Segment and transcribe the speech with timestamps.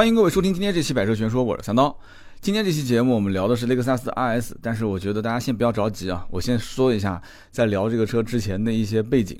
[0.00, 1.94] 欢迎各位收听今天这期百车全说，我是三刀。
[2.40, 9.38] 今天这期节目我们聊的是雷克萨斯 RS，但是我觉得大家先不要着急啊，我先说一下在聊这个车之前的一些背景。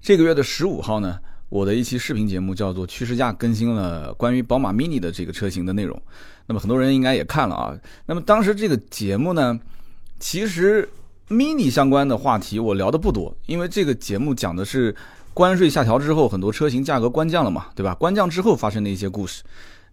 [0.00, 1.18] 这个月的十五号呢，
[1.50, 6.00] 我的一期视频节目叫做《趋势价》，更新了关于宝马 Mini 的这个车型的内容。
[6.46, 7.78] 那么很多人应该也看了啊。
[8.06, 9.60] 那么当时这个节目呢，
[10.18, 10.88] 其实
[11.28, 14.96] Mini 相关的话题我聊的不多，因为这个节目讲的是
[15.34, 17.94] 关税下调之后，很多车型价格关降了嘛，对吧？
[17.94, 19.42] 关降之后发生的一些故事。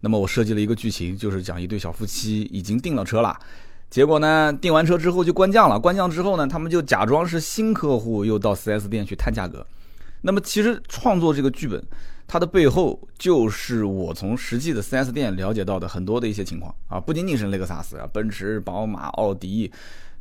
[0.05, 3.35] 那么我设计了一个剧情，就是讲一对小夫妻已经订了车了，
[3.89, 9.65] 结果呢订完车之后就关降了，关降之后呢，他们就假装是新客户，又到 4S 店去探价格。
[10.21, 11.83] 那么其实创作这个剧本，
[12.27, 19.71] 它的背后就是我从实际的 4S 店了解到的很多的一些情况啊，不仅仅是雷克萨斯啊，奔驰、宝马、奥迪，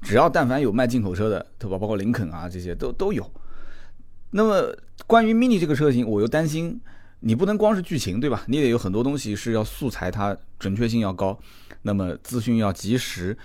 [0.01, 1.77] 只要但凡有卖进口车的，对吧？
[1.77, 3.31] 包括林肯啊这些都都有。
[4.31, 4.75] 那么
[5.07, 6.81] 关于 Mini 这个车型，我又担心。
[7.21, 8.45] 你不能光是剧情，对吧？
[8.47, 11.39] 你得有很多东西是要素材，它准确性要高，
[11.83, 13.37] 那么资讯要及时，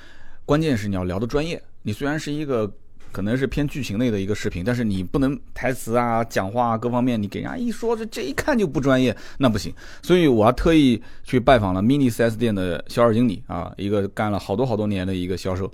[0.45, 1.61] 关键是你要聊的专业。
[1.83, 2.69] 你虽然是一个
[3.11, 9.73] 可能是偏剧情类的一个视频，但是你不能台词啊、讲话啊各方面，你给人家一说，这这一看就不专业，那不行。
[10.01, 15.71] 所以我还特意去拜访了 Mini 4S 店的销售经理啊，一个干了好多好多年的一个销售，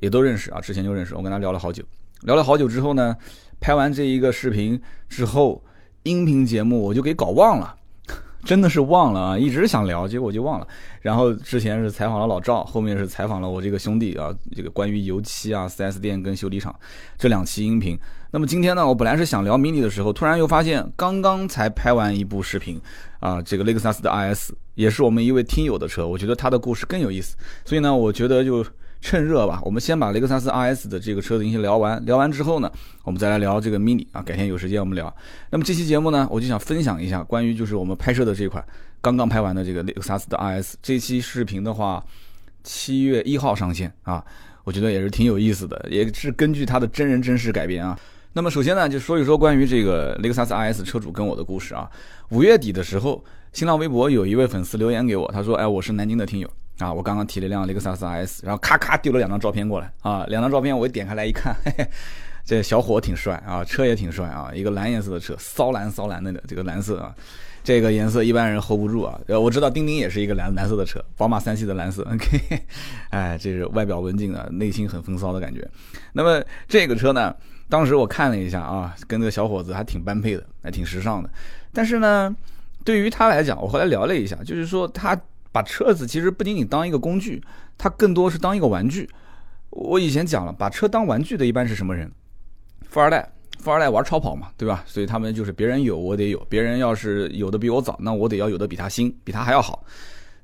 [0.00, 1.14] 也都认识啊，之前就认识。
[1.14, 1.84] 我跟他聊了好久，
[2.22, 3.14] 聊了好久之后呢，
[3.60, 5.62] 拍完这一个视频之后。
[6.04, 7.74] 音频节目我就给搞忘了，
[8.44, 9.38] 真的是忘了啊！
[9.38, 10.66] 一直想聊，结果就忘了。
[11.00, 16.74] 然后之前是采访了老赵，后面是采访了我这个兄弟啊，这个关于油漆啊、4S 店跟修理厂
[17.18, 17.98] 这两期音频。
[18.30, 22.80] 那么今天呢，我本来是想聊 Mini 的时候，突然又发现刚刚才拍完一部视频
[23.20, 28.64] 啊，这个雷克萨斯的 RS 也是我们一位听友的车，我觉得他的故事更有意思，所以呢，我觉得就。
[29.00, 32.04] 趁热吧，我们先把雷克萨斯 RS 的这个车子先聊完。
[32.04, 32.70] 聊完之后呢，
[33.04, 34.20] 我们再来聊这个 Mini 啊。
[34.20, 35.14] 改天有时间我们聊。
[35.50, 38.62] 那么这期节目呢，我就想分享一下关于就是我们拍摄的这款
[39.00, 40.74] 刚刚拍完的这个雷克萨斯的 RS。
[40.82, 42.04] 这期视频的话，
[42.64, 44.22] 七月一号上线啊，
[44.64, 47.98] 我觉得也是挺有意思的，也是根据它的真人真事改编啊。
[48.32, 51.88] 那么首先呢，就说一说关于这个雷克萨斯 RS 车主跟我的故事啊。
[52.30, 61.88] 五月底的时候，新浪微博有一位粉丝留言给我，他说：“哎，我是南京的听友。”啊，我刚刚提了一辆雷克萨斯 RS，然后咔咔丢了两张照片过来啊，两张照片我一点开来一看，嘿嘿，
[62.44, 67.12] 这小伙挺帅啊，车也挺帅啊，一个蓝颜色的车，骚蓝骚蓝的这个蓝色啊，
[67.64, 69.18] 这个颜色一般人 hold 不住啊。
[69.26, 72.62] 呃，我知道丁丁也是一个蓝蓝色的车，宝马三系的蓝色，OK，
[73.10, 75.68] 哎，这是外表文静的，内心很风骚的感觉。
[76.12, 77.34] 那么这个车呢，
[77.68, 81.28] 当时我看了一下啊，跟这个小伙子还挺般配的，还挺时尚的。
[81.72, 82.32] 但是呢，
[82.84, 85.20] 对于他来讲，我后来聊了一下，就是说他。
[85.52, 87.42] 把车子其实不仅仅当一个工具，
[87.76, 89.08] 它更多是当一个玩具。
[89.70, 92.10] 我以前讲了，把车当玩具的一般是什么人？
[92.88, 94.82] 富二代，富二代玩超跑嘛，对吧？
[94.86, 99.84] 所以他们就是别人有我得有，别人要是有的比我早，那我得要有的比他新，比他还要好。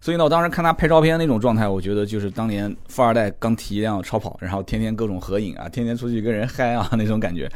[0.00, 7.50] 所以呢，我当时看他拍照片那种状态，我觉得就是当年富二代刚提一辆超跑，然后天天各种合影啊，天天出去跟人嗨啊 那种感觉。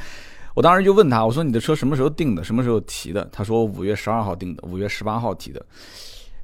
[0.54, 2.42] 我当时就问他，我说你的车什么时候订的？
[2.42, 3.28] 什么时候提的？
[3.30, 5.64] 他说五月十二号订的，五月十八号提的。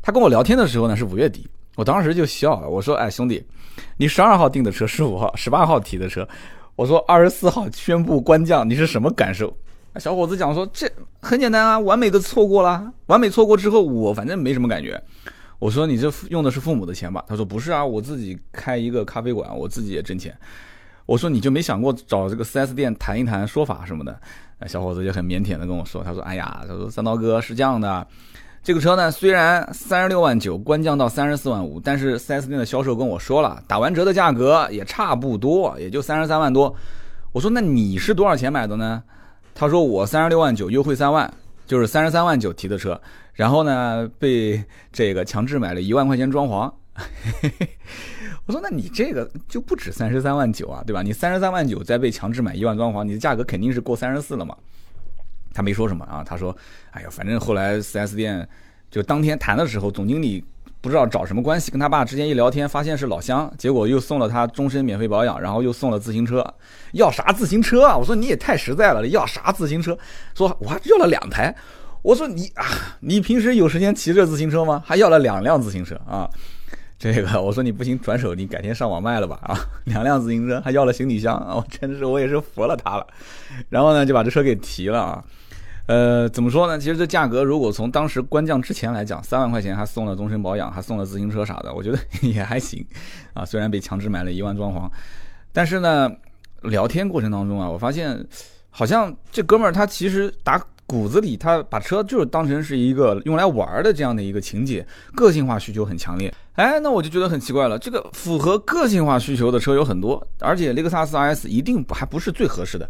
[0.06, 3.42] 他跟我聊天的时候呢是五月底，我当时就笑了，我说：“哎，兄弟，
[3.97, 6.28] 你十二号订的车，十五号、十八号提的车，
[6.76, 9.50] 我说二十四号宣布关降，你是什么感受？”
[9.97, 10.87] 小伙子讲说：“这
[11.22, 15.03] 很简单啊，完美的错过了，完美错过之后，我反正没什么感觉。”
[15.59, 20.36] 我说：“你这用的是父母的钱吧？”他说：“不是啊，我自己开一个咖啡馆，我自己也挣钱。”
[21.06, 24.21] 我说：“你就没想过找这个 4S 店谈一谈说法什么的？”
[24.69, 28.06] 小伙子就很腼腆的跟我说：“他说，哎呀，他说三刀哥是这样的。”
[28.64, 36.74] 这个车呢，虽然三十六万九，官降到三十四万五，但是 4S 店的销售跟我说了，打完折的价格也差不多，也就三十三万多。
[37.32, 39.03] 我说那你是多少钱买的呢？
[39.54, 41.30] 他说我三十六万九，优惠三万，
[41.66, 42.98] 就是三十三万九提的车，
[43.34, 46.72] 然后呢被这个强制买了一万块钱装潢。
[48.47, 51.03] 我说那你这个就不止三十三万九啊，对吧？
[51.03, 54.56] 你三十三万九再被强制买一万装潢，你的价格肯定是过三十四了嘛。
[55.54, 56.54] 他没说什么啊，他说
[56.91, 58.47] ：“哎呀，反正后来 4S 店
[58.91, 60.44] 就当天谈的时候，总经理
[60.81, 66.45] 不知道找什么关系，跟他爸之间一聊天，发现是老乡，结果又送了他终身免费保养，然后又送了自行车。
[66.92, 67.97] 要啥自行车啊？
[67.97, 69.97] 我说你也太实在了，要啥自行车？
[70.34, 71.54] 说我还要了两台。
[72.03, 72.66] 我说你啊，
[73.01, 74.83] 你平时有时间骑这自行车吗？
[74.84, 76.28] 还要了两辆自行车啊？”
[76.97, 79.59] 这个我说你不行，转手你改天上网卖了吧啊！
[79.84, 81.54] 两辆自行车还要了行李箱啊！
[81.56, 83.06] 我真的是我也是服了他了。
[83.68, 85.22] 然后呢，就把这车给提了啊。
[85.86, 86.78] 呃，怎么说呢？
[86.78, 92.84] 其实这价格如果从当时官降之前来讲，三万块钱还送了终身保养，还送了自行车啥的，我觉得也还行
[93.33, 93.45] 啊。
[93.45, 94.91] 虽然被强制买了一万装潢，
[95.53, 96.10] 但是呢，
[96.63, 98.25] 聊天过程当中啊，我发现
[98.71, 100.63] 好像这哥们儿他其实打。
[100.86, 106.33] 骨子里他把车就是当成是一个用来玩的这样的一个情节，个性化需求很强烈。
[106.57, 112.87] 哎，那我就觉得很奇怪了，这个符合个性化需求的车有很多，而且雷克萨斯 RS 一定还不是最合适的。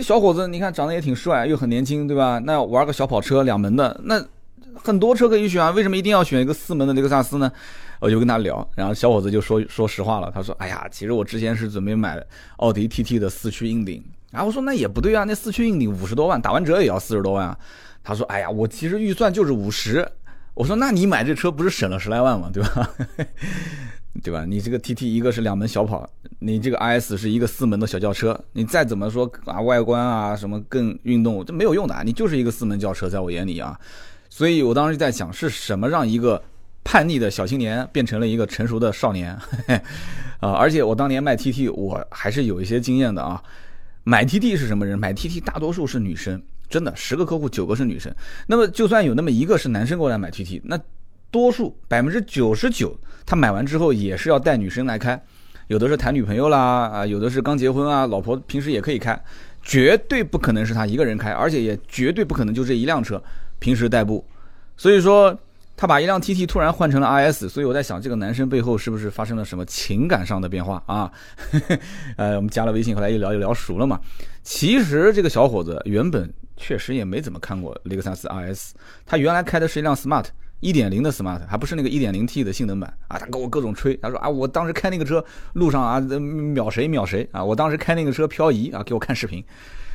[0.00, 2.38] 小伙子，你看长得也挺帅，又很年轻，对吧？
[2.38, 4.24] 那玩个小跑车两门的，那
[4.74, 7.50] 很多车可以选啊，为什么一定要选一个四门的雷克萨斯呢？
[8.00, 12.20] 我就跟他聊，然后小伙子就说说实话了，他说：“哎呀，其实我之前是准备买
[12.56, 14.02] 奥迪 TT 的四驱硬顶。”
[14.32, 17.56] 然后我说：“那也不对啊，那四驱硬顶五十多万，打完折也要四十多万啊。”
[18.02, 20.04] 他说：“哎呀，我其实预算就是五十。”
[20.54, 22.50] 我说：“那你买这车不是省了十来万吗？
[22.52, 22.90] 对吧？
[24.20, 24.44] 对吧？
[24.44, 26.08] 你这个 TT 一个是两门小跑，
[26.40, 33.78] 你这个 RS 是一个四门的小轿车，你再怎么说啊外观啊什么更运动，这没有用的啊，你就是一个四门轿车，在我眼里啊。
[34.28, 36.42] 所以我当时在想，是什么让一个……
[36.84, 39.38] 叛逆的小青年变成了一个成熟的少年，
[40.42, 40.50] 啊！
[40.50, 43.40] 而且我当年卖 TT，我还是有一些经验的啊。
[44.02, 44.98] 买 TT 是什么人？
[44.98, 48.12] 买 TT 大多数是女生，真的，十个客户九个是女生。
[48.48, 50.76] 那么就算有那么一个是男生过来买 TT，那
[51.32, 52.96] 多数百分之九十九，
[53.26, 55.20] 他买完之后也是要带女生来开，
[55.66, 56.58] 有的是谈女朋友啦，
[56.88, 59.20] 啊，有的是刚结婚啊，老婆平时也可以开，
[59.62, 63.20] 绝对不可能是他一个人开，而且也绝对不可能就这一辆车
[63.58, 64.24] 平时代步，
[64.76, 65.36] 所以说。
[65.74, 71.10] 他把一辆 TT 突然换成了 RS，所以我在想，这个男生背后是不是发生了什么情感上的变化啊？
[72.16, 73.98] 呃，我们加了微信，后来一聊就聊熟了嘛。
[74.44, 78.72] 其实这个小伙子原本确实也没怎么看过雷克萨斯 RS，
[79.04, 80.26] 他原来开的是一辆 Smart
[80.62, 83.18] 1.0的 Smart，还不是那个 1.0T 的性能版啊。
[83.18, 85.22] 他给我各种吹，他说啊，我当时开那个车
[85.52, 89.44] 路上啊秒谁秒谁啊，我当时开那个车漂移啊，给我看视频。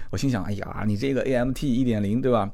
[0.09, 2.49] 我心想，哎呀，你这个 AMT 1.0对吧？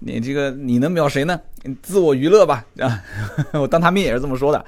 [0.00, 1.40] 你这个你能秒谁呢？
[1.80, 3.02] 自我娱乐吧啊！
[3.54, 4.62] 我当他面也是这么说的。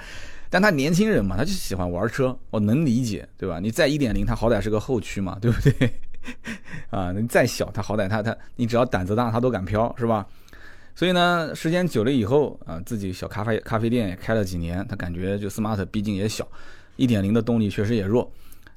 [0.49, 3.59] 但他年轻人嘛，他就喜欢玩车，我能理解，对吧？
[3.59, 5.93] 你再一点零，他好歹是个后驱嘛，对不对？
[6.91, 10.25] 啊，你再小，他好歹他他，你只要胆子大，他都敢飘，是吧？
[10.97, 16.49] 所以呢，时间久了以后啊，自己小咖啡咖啡店也开了几年，他感觉就 smart 毕竟也小，
[16.97, 18.33] 一点零的动力确实也弱。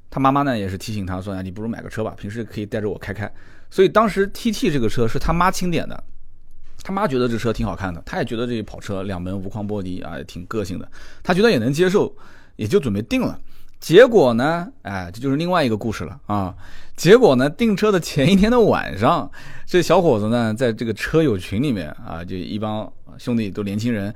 [0.09, 3.31] 他妈妈呢也是提醒他说：“你不如买个车吧，平时可以带着我开开。”
[3.71, 6.03] 所以当时 TT 这个车是他妈钦点的。
[6.83, 10.89] 他妈觉得这车挺好看的，他也觉得这跑车两门无框玻璃啊，挺个性的，
[11.23, 12.13] 他觉得也能接受，
[12.57, 13.39] 也就准备定了。
[13.79, 16.53] 结果呢，哎，这就是另外一个故事了啊。
[16.95, 19.29] 结果呢，订车的前一天的晚上，
[19.65, 24.13] 这小伙子呢，在这个车友群里面啊，就一帮兄弟都年轻人，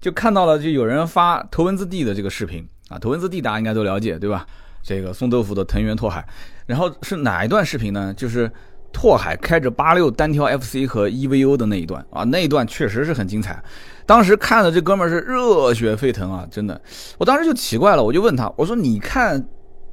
[0.00, 4.46] 就看到了，就有人发头文字 D 的这个视频啊，头文字 D 大家应该都了解对吧？
[4.82, 6.26] 这个送豆腐的藤原拓海，
[6.66, 8.12] 然后是哪一段视频呢？
[8.14, 8.50] 就是。
[8.90, 13.62] 拓海开着八六单挑 FC 和 EVO 的那一段啊，那一段确实是很精彩。
[14.08, 16.80] 当时看的这哥们儿是热血沸腾啊，真的。
[17.18, 19.46] 我当时就奇怪了，我就问他，我说：“你看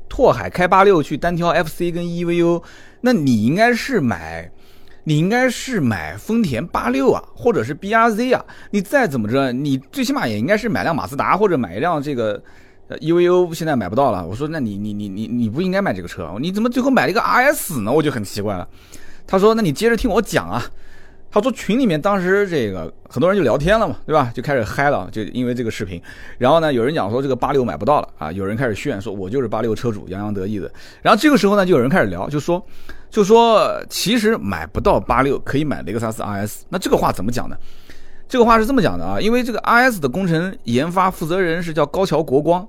[0.08, 2.64] 拓海开八六去单挑 FC 跟 EVO，
[3.02, 4.50] 那你应该是买，
[5.04, 8.46] 你应该是买丰田八六啊，或者是 BRZ 啊。
[8.72, 12.42] 你再怎么着，你最起码也应该是买辆马自达或者买一辆这个。”
[13.02, 17.92] EVO 现在买不到了，我说那你你你你你不应该买这个车，你怎么最后买了一个 RS 呢？
[17.92, 18.66] 我就很奇怪了。
[19.28, 20.64] 他说那你接着听我讲啊。
[21.36, 24.32] 他说群里面当时这个很多人就聊天了嘛，对吧？
[24.34, 26.02] 就开始嗨了，就因为这个视频。
[26.38, 30.72] 然后呢，有人讲说这个八六买不到了啊，有人开始炫说我就是八六车主，洋洋得意的。
[31.02, 32.66] 然后这个时候呢，就有人开始聊，就说
[33.10, 36.62] 就说其实买不到八六可以买雷克萨斯 RS。
[36.70, 37.58] 那这个话怎么讲呢？
[38.30, 42.66] 这个话是这么讲的啊，因为这个 RS 的工程研发负责人是叫高桥国光。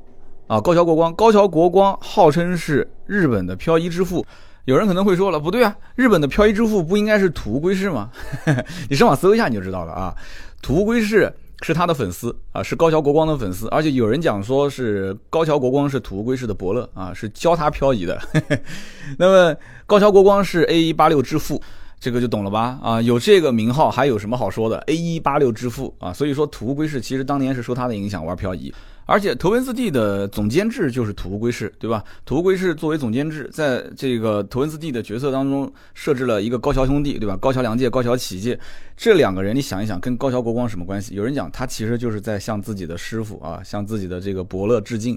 [0.49, 4.27] 啊，高桥国光，高桥国光号称是日本的漂移之父。
[4.67, 8.11] 有人可能会说了，不对啊，日本的漂移之父不应该是土屋圭市吗？
[8.91, 10.15] 你上网搜一下你就知道了啊。
[10.61, 11.33] 土屋圭市
[11.63, 18.21] 是他的粉丝啊，是高桥国光的粉丝，而且有人讲说是高桥国光是土屋圭市的伯乐啊，是教他漂移的。
[19.17, 19.57] 那么
[19.87, 21.63] 高桥国光是 A 一八六之父，
[22.01, 22.77] 这个就懂了吧？
[22.83, 28.75] 啊，有这个名号还有什么好说的？A 一八六之父啊，所以说土屋圭市其实当年是受他的影响玩漂移。
[29.09, 32.03] 而且头文字 D 的总监制就是土屋圭市，对吧？
[32.25, 37.37] 土屋圭市作为总监制，在这个头文字 D 的角色当中设置了一个高桥兄弟，对吧？
[37.37, 38.59] 高桥良介、高桥启介
[38.97, 41.15] 这两个人，你想一想，跟高桥国光什么关系？
[41.15, 45.17] 有人讲他其实就是在向自己的师傅啊，向自己的这个伯乐致敬。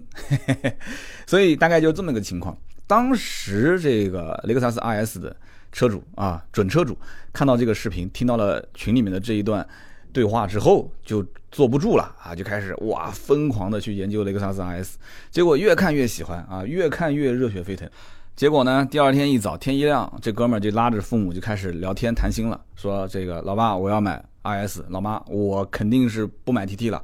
[1.25, 2.55] 所以大概就这么个情况。
[2.85, 5.35] 当时这个雷克萨斯 RS 的
[5.71, 6.95] 车主啊，准车主
[7.33, 9.67] 看到这个视频，听到了群里面的这一段。
[10.11, 14.93] 对话之后就坐不住了啊，就开始哇疯狂的去研究雷克萨斯 RS，
[15.31, 17.89] 结果越看越喜欢啊，越看越热血沸腾。
[18.35, 27.03] 结果呢，第二天一早天一亮，这哥们儿就拉着父母就开始聊天谈心了，说这个老爸我要买 RS，老妈我肯定是不买 TT 了。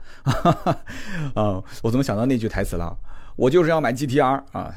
[1.36, 2.98] 啊，我怎么想到那句台词了？
[3.36, 4.74] 我就是要买 GTR 啊。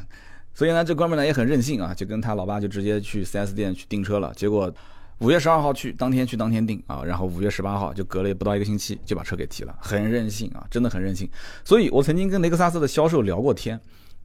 [0.53, 4.33] 所以呢，这哥们儿呢也很任性啊，就跟他老爸就直接去 4S 店去订车了。
[4.35, 4.73] 结果。
[5.19, 11.29] 五月十二号去，当天去当天订啊，然后五月十八号就隔了不到一个星期就把车给提了，很任性啊，真的很任性。
[11.65, 13.81] 所以我曾经跟雷克萨斯的销售聊过天，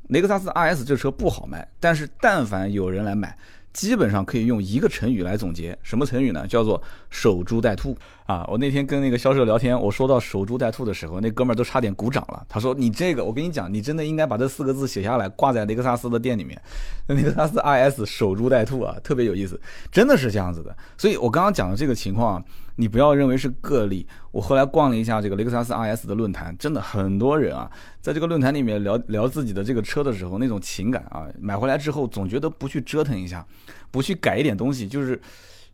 [0.10, 3.38] 雷克萨斯 RS 这车不好卖，但是但凡有人来买。
[3.74, 6.46] 基本上可以用一个成语来总结，什么成语呢？
[6.46, 8.46] 叫做守株待兔啊！
[8.48, 12.46] 我那天跟那个销售聊天，我说到守株待兔的时候，那哥们儿都差点鼓掌了。
[12.48, 16.62] 他说：“你这个，我跟你讲，你真的应该把这四个字写下来，挂在雷克萨斯的店里面。
[17.08, 19.60] 雷克萨斯 RS 守株待兔啊，特别有意思，
[19.92, 20.76] 真的是这样子的。
[20.98, 22.44] 所以我刚刚讲的这个情况。”
[22.76, 27.70] 你不要认为是个例，我后来逛了一下这个雷克萨斯 RS 的论坛，真的很多人啊，
[28.02, 33.46] 在这个论坛里面聊聊自己的这个车的时候，那种情感啊，买回来之后总觉得不去折腾一下，
[33.92, 35.22] 不去改一点东西，就是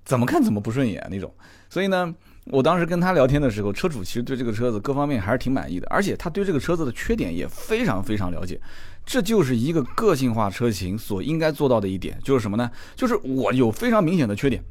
[0.03, 1.33] 怎么看怎么不顺眼那种。
[1.69, 2.13] 所以呢，
[2.45, 8.59] 我当时跟他聊天的时候，车主其实对这个车子各方面还是挺满意的，而且他对这个车子的缺点也非常非常了解。
[9.05, 12.69] 这就是一个个性化车型所应该做到的一点，就是什么呢？
[12.95, 14.63] 就是我有非常明显的缺点，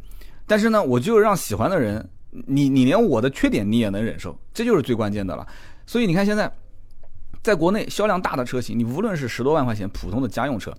[0.46, 2.08] 但是呢，我就让喜欢的人。
[2.30, 5.44] 你你连我的缺点你也能忍受，这就是最关键的了。
[5.86, 6.52] 所以你看现在，
[7.42, 10.72] 在国内销量大的车型，你无论是十多万块钱普通的家用车，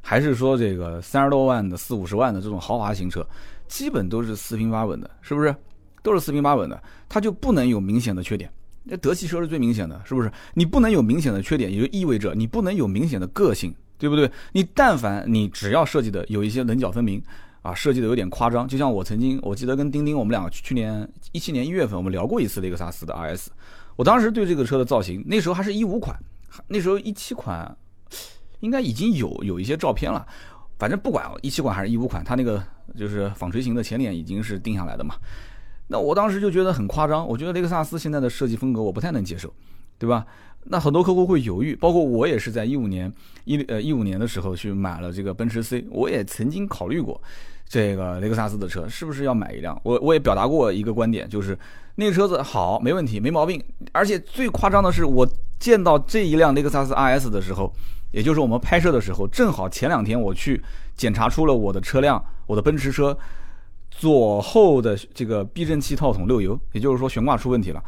[0.00, 3.26] 还是说这个三十多万的、四五十万的这种豪华型车，
[3.66, 5.54] 基本都是四平八稳的，是不是？
[6.02, 8.50] 都是四平八稳的，它就不能有明显的缺点。
[8.84, 10.30] 那德系车是最明显的，是不是？
[10.54, 14.30] 你不能有明显的缺点，也就意味着你不能有明显的个性，对不对？
[14.52, 17.22] 你但凡你只要设计的有一些棱角分明。
[17.62, 23.46] 啊，设计的有点夸张，就像我曾经，我记得跟丁丁，我们两个去年一七年一月份，我们聊过一次雷克萨斯的 RS。
[23.94, 26.18] 我当时对这个车的造型，那时候还是一五款，
[26.66, 27.72] 那时候一七款
[28.58, 30.26] 应该已经有有一些照片了。
[30.76, 32.60] 反正不管一七款还是一五款，它那个
[32.96, 35.14] 就是纺锤形的前脸已经是定下来的嘛。
[35.92, 39.52] 那我当时就觉得很夸张，我觉得雷克萨斯现在的设计风格我不太能接受，
[39.98, 40.26] 对吧？
[40.64, 43.12] 那很多客户会犹豫，包括我也是在一五年
[43.44, 47.20] 一呃一五年的时候去买了这个奔驰 C，我也曾经考虑过。
[47.68, 49.78] 这个雷克萨斯的车是不是要买一辆？
[49.82, 51.58] 我我也表达过一个观点，就是
[51.96, 53.62] 那个车子好，没问题，没毛病。
[53.92, 57.72] 而且最夸张的是，我见到这一辆雷克萨斯 RS 的时候，
[58.12, 60.62] 也就是我们拍摄的时候，正好前两天我去
[60.94, 63.16] 检查出了我的车辆，我的奔驰车
[64.02, 67.80] 左后的这个避震器套筒漏油，也就是说悬挂出问题了。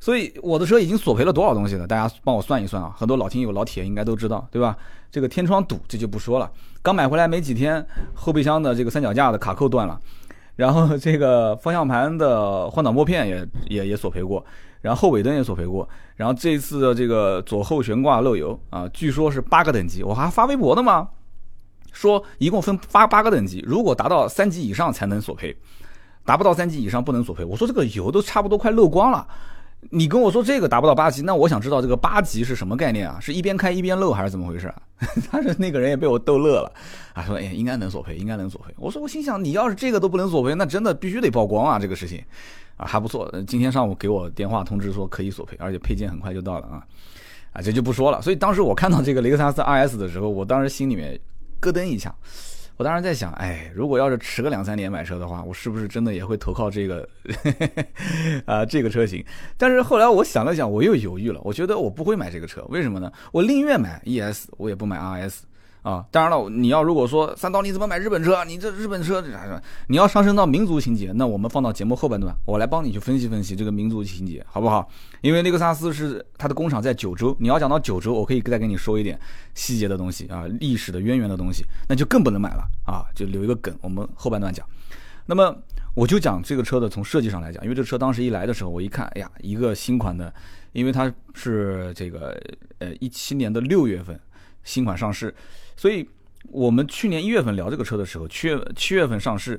[0.00, 1.86] 所以我的车已经索赔了多少东西了？
[1.86, 2.94] 大家帮我算一算啊！
[2.96, 4.74] 很多老听友、老铁应该都知道，对吧？
[5.10, 6.50] 这个天窗堵，这就不说了。
[6.80, 10.00] 刚买回来没几天，后备箱的这个三脚架的卡扣断了，
[10.56, 14.42] 然后这个方向盘的换挡拨片也也也索赔过，
[14.80, 15.86] 然后后尾灯也索赔过，
[16.16, 21.06] 然后这次的这个左后悬挂漏油啊，据说是八个等级，我还发微博的吗，
[21.92, 25.56] 说一共分发八个等级，如果达到三级以上才能索赔，
[26.24, 27.44] 达不到三级以上不能索赔。
[27.44, 29.26] 我说这个油都差不多快漏光了。
[29.88, 33.18] 你跟我说这个达不到八级，那我想知道这个八级是什么概念啊？
[33.18, 34.70] 是一边开一边漏还是怎么回事？
[35.32, 36.70] 他是那个人也被我逗乐了，
[37.14, 38.74] 啊，说哎应该能索赔，应该能索赔。
[38.76, 42.22] 我说我心想你要是这个都不能索赔，那真的必须得曝光啊这个事情，
[42.76, 46.84] 啊还不错，今天上午给我电话通知说可以索赔，而且配件很快就到了啊，
[47.54, 48.20] 啊这就不说了。
[48.20, 51.18] 所以当时我看到这个雷克萨斯 RS 的时候，我当时心里面
[51.60, 52.14] 咯噔一下。
[52.76, 57.06] 我当时在想，哎，如果要是迟个两三年买车的话，我是不是真的也会投靠这个
[58.46, 59.22] 啊这个车型？
[59.58, 63.12] 但是后来我想了想，我又犹豫了，我觉得我不会买这个车，为什么呢？
[63.32, 65.40] 我宁愿买 ES，我也不买 RS。
[65.82, 68.44] 啊，当然了，你要如果说三刀你怎么买日本车？
[68.44, 69.24] 你这日本车，
[69.86, 74.86] 你要上升到民族情节，那我们放到节目后半段，我来帮你去分析分析这个民族情节，好不好？
[75.22, 79.18] 因为雷克萨斯是它的工厂在九州，你要讲到九州，我可以再跟你说一点
[79.54, 84.66] 细节的东西啊，历史的渊源的东西，那就更不能买了啊，就留一个梗，我们后半段讲。
[85.24, 85.56] 那么
[85.94, 90.30] 我就讲这个车的从设计上来讲，因为这车当时一来的时候，我一看，哎呀，一个新款的，
[90.72, 92.38] 因为它是这个
[92.80, 94.20] 呃一七年的六月份
[94.62, 95.34] 新款上市。
[95.80, 96.06] 所以，
[96.50, 99.58] 我们去年一月份聊这个车的时候，七月七月份上市，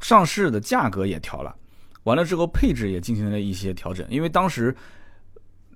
[0.00, 1.54] 上市的价格也调了，
[2.02, 4.04] 完了之后配置也进行了一些调整。
[4.10, 4.74] 因为当时，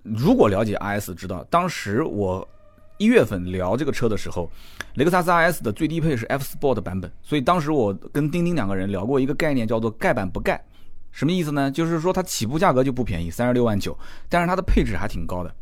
[0.02, 2.44] 如果了解 RS 知道，当时我
[2.98, 4.50] 一月份聊这个车的时候，
[4.94, 10.60] 雷克萨斯 RS 的最低配是 F Sport 版本，所以当时我跟丁丁两个人聊过一个概念，叫做盖板不盖，
[11.12, 11.70] 什么意思呢？
[11.70, 13.96] 就是说它起步价格就不便宜，三十六万九，
[14.28, 15.54] 但是它的配置还挺高的。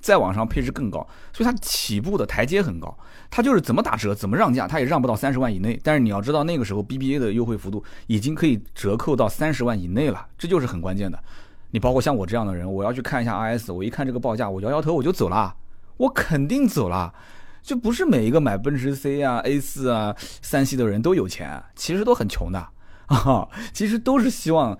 [0.00, 2.96] 再往上配置更高，所以它起步的台阶很高，
[3.30, 5.78] 它就是怎么打折怎么让价，它也让不到三十万以内。
[5.84, 11.22] 但是你要知道，那个时候 BBA 的优惠幅度已经可以折扣到三十万以内了，这就是很关键的。
[11.70, 15.54] 你包括像我这样的人，我要去看一下 RS，我一看这个报价，我摇摇头我就走了，
[15.98, 17.14] 我肯定走了。
[17.62, 22.58] 就不是每一个买奔驰 C 啊、A 四啊、三系的人都有钱，其实都很穷的
[23.06, 24.76] 啊， 其实都是希望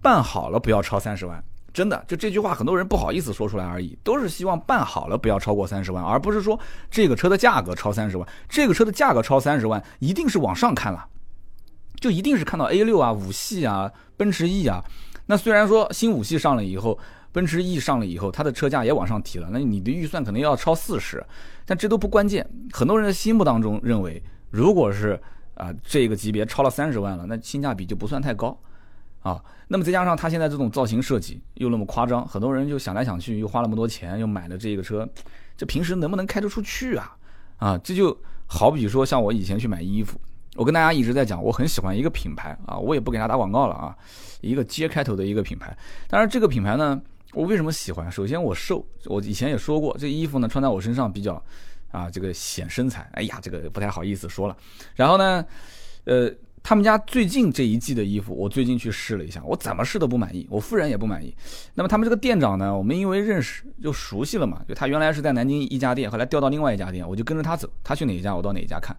[0.00, 1.44] 办好了不要超三十万。
[1.72, 6.58] 真的，就这句话，很多人不好意思说出来而已，都是希望办好了不要超过三十万，而不是说
[6.90, 8.28] 这个车的价格超三十万。
[8.48, 11.06] 这个车的价格超三十万，一定是往上看了，
[11.98, 14.84] 就一定是看到 A 六啊、五系啊、奔驰 E 啊。
[15.26, 16.98] 那虽然说新五系上了以后，
[17.32, 21.24] 奔驰 E 上了以后，它的车价也往上提了，那你的预算可能要超四十，
[21.64, 22.46] 但这都不关键。
[22.72, 25.18] 很多人的心目当中认为，如果是
[25.54, 28.54] 啊这个级别超了三十万了，那性价比就不算太高
[29.22, 29.42] 啊。
[29.68, 35.08] 那么再加上它现在这种造型设计又那么夸张，很多人就想来想去，又花那么多钱，又买了这个车，
[35.56, 37.16] 这平时能不能开得出去啊？
[37.56, 40.20] 啊，这就好比说像我以前去买衣服。
[40.54, 43.96] 我跟大家一直在讲，我很喜欢一个品牌啊，我也不给他打广告了啊，
[44.42, 45.74] 一个街开头的一个品牌。
[46.08, 47.00] 当然，这个品牌呢，
[47.32, 48.12] 我为什么喜欢？
[48.12, 51.42] 首先我瘦，我以前也说过，这衣服呢穿在我身上比较
[51.90, 53.08] 啊，这个显身材。
[53.14, 54.54] 哎呀，这个不太好意思说了。
[54.94, 55.42] 然后呢，
[56.04, 56.30] 呃，
[56.62, 61.34] 他们家最近这一季的衣服，我最近去试了一下，我怎么试都不满意，我夫人也不满意。
[61.74, 68.96] 那么他们这个店长呢，我们因为认识就熟悉了嘛，就他原来是在南京一家店，后来调到另外一家店，我就跟着他走，他去哪一家我到哪一家看。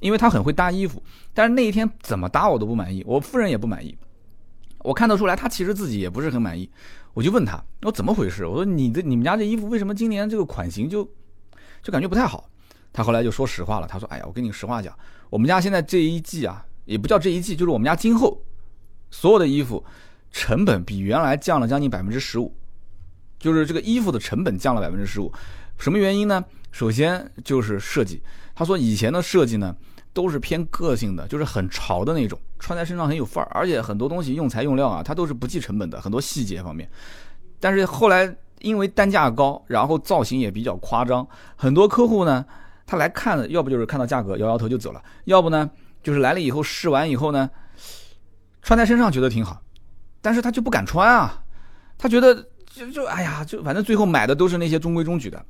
[0.00, 1.02] 因为他很会搭衣服，
[1.32, 3.96] 但是那一天怎么搭我都不满意，我夫人也不满意。
[4.80, 6.68] 我看得出来，他其实自己也不是很满意。
[7.14, 8.44] 我就问他，我怎么回事？
[8.44, 11.08] 我说你的你们家这衣服为什么今年这个款型就
[11.80, 12.50] 就感觉不太好？
[12.92, 14.94] 他后来就说实话了，他说：“哎呀，我跟你实话讲，
[15.30, 18.42] 我们家现在这一季啊，也不叫这一季，就是我们家今后
[19.10, 19.84] 所有的衣服
[20.30, 22.54] 成本比原来降了将近百分之十五，
[23.38, 25.32] 就是这个衣服的成本降了百分之十五。
[25.78, 26.44] 什么原因呢？
[26.70, 28.22] 首先就是设计。
[28.54, 29.74] 他说以前的设计呢。”
[30.14, 36.88] 都是偏个性的，就是很潮的那种，穿在身上很有范儿，而且很多东西用材用料啊，它都是不计成本的，很多细节方面。
[37.58, 41.26] 但是后来因为单价高，然后造型也比较夸张，
[41.56, 42.46] 很多客户呢，
[42.86, 45.68] 他来看，要不就是看到价格摇摇头就走了，要不呢
[46.04, 47.50] 就是来了以后试完以后呢，
[48.62, 49.60] 穿在身上觉得挺好，
[50.20, 51.42] 但是他就不敢穿啊，
[51.98, 55.44] 他觉得就就哎呀，就反正最后买的都是那些中规中矩的。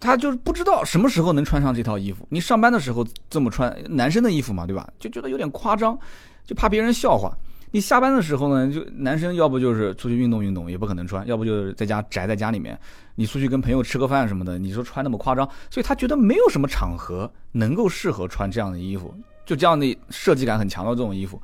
[0.00, 2.26] 他就是不知道什么时候能穿上这套衣服。
[2.30, 4.86] 你上班的时候这么穿，男生的衣服嘛，对吧？
[4.98, 5.98] 就觉得有点夸张，
[6.44, 7.36] 就怕别人笑话。
[7.70, 12.78] 你下班的时候呢，就男生要不就是出去运动运动，也不可能穿；要不就是在家宅在家里面。
[13.14, 19.14] 你出去跟朋友吃个饭什么的，你说穿那么夸张，所以他觉得没有什么场合能够适合穿这样的衣服。
[19.44, 21.40] 就这样的设计感很强的这种衣服，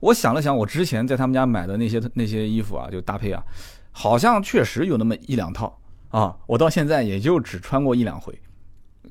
[0.00, 3.42] 我想了想，我之前在他们家买的那些那些衣服啊，就搭配啊，
[3.90, 5.78] 好像确实有那么一两套。
[6.08, 8.38] 啊，我到现在也就只穿过一两回，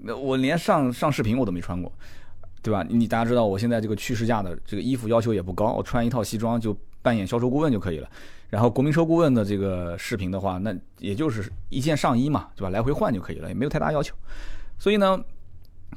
[0.04, 1.92] 那我连上上视频我都没穿过，
[2.62, 2.86] 对吧？
[2.90, 8.10] 你大家知道我现在这个趋势价的这个衣服要求也不高，我穿一套西装就扮演销售顾问就可以了。
[8.50, 12.70] 然后国民车顾问的这个视频的话，那也就是一件上衣嘛，对吧？
[12.70, 14.16] 来回换就可以了，也没有太大要求。
[14.78, 15.20] 所以呢，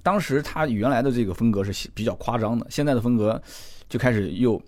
[0.02, 3.40] 当时他原来的这个风格是比较夸张的，现在的风格
[3.88, 4.60] 就开始又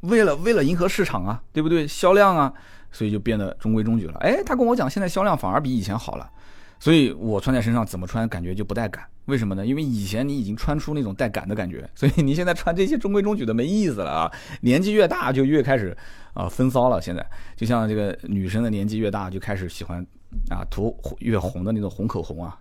[0.00, 1.86] 为了为了迎合市场啊，对不对？
[1.86, 2.52] 销量啊。
[2.92, 4.14] 所以就变得中规中矩了。
[4.20, 6.30] 哎，他跟我讲，现在销量反而比以前好了。
[6.78, 9.04] 所以我穿在身上怎么穿，感觉就不带感。
[9.26, 9.66] 为什么呢？
[9.66, 14.32] 因为以前你已经穿出那种带感的感觉，所以你现在穿这些中规中矩的没意思了啊！
[14.62, 15.96] 年纪越大就越开始
[16.32, 17.02] 啊风骚了。
[17.02, 20.06] 现在就像这个女生的年纪越大就开始喜欢
[20.48, 22.56] 啊涂越红的那种红口红啊。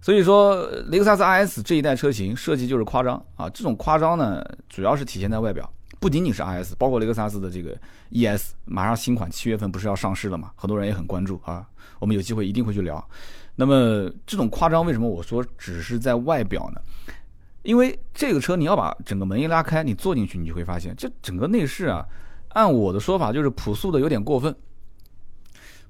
[0.00, 3.48] 所以说，雷克萨斯 RS 这一代车型设计就是夸张啊。
[3.50, 5.70] 这种夸张呢，主要是体现在外表。
[6.04, 7.74] 不仅仅是 RS，包括雷克萨斯的这个
[8.10, 10.50] ES，马上新款七月份不是要上市了嘛？
[10.54, 11.66] 很多人也很关注啊。
[11.98, 13.02] 我们有机会一定会去聊。
[13.56, 16.80] 那么这种夸张，为什么我说只是在外表呢？
[17.62, 22.04] 因为这个车你要把整个门一拉开，你坐进去，你就会发现这整个内饰啊，
[22.50, 24.54] 按我的说法就是朴素的有点过分。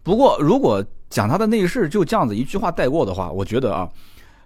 [0.05, 3.91] 不过如果讲它的内饰就这样子一句话带过的话，我觉得啊，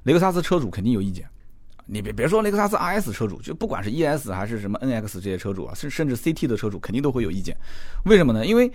[0.04, 1.28] 雷克萨斯车主肯定有意见。
[1.90, 7.57] 你别别说雷克萨斯 RS 车主，就不管是 ES 还是什么 NX 这些车主啊，甚甚至 CT 的车主肯定都会有意见。
[8.05, 8.44] 为什么呢？
[8.44, 8.70] 因为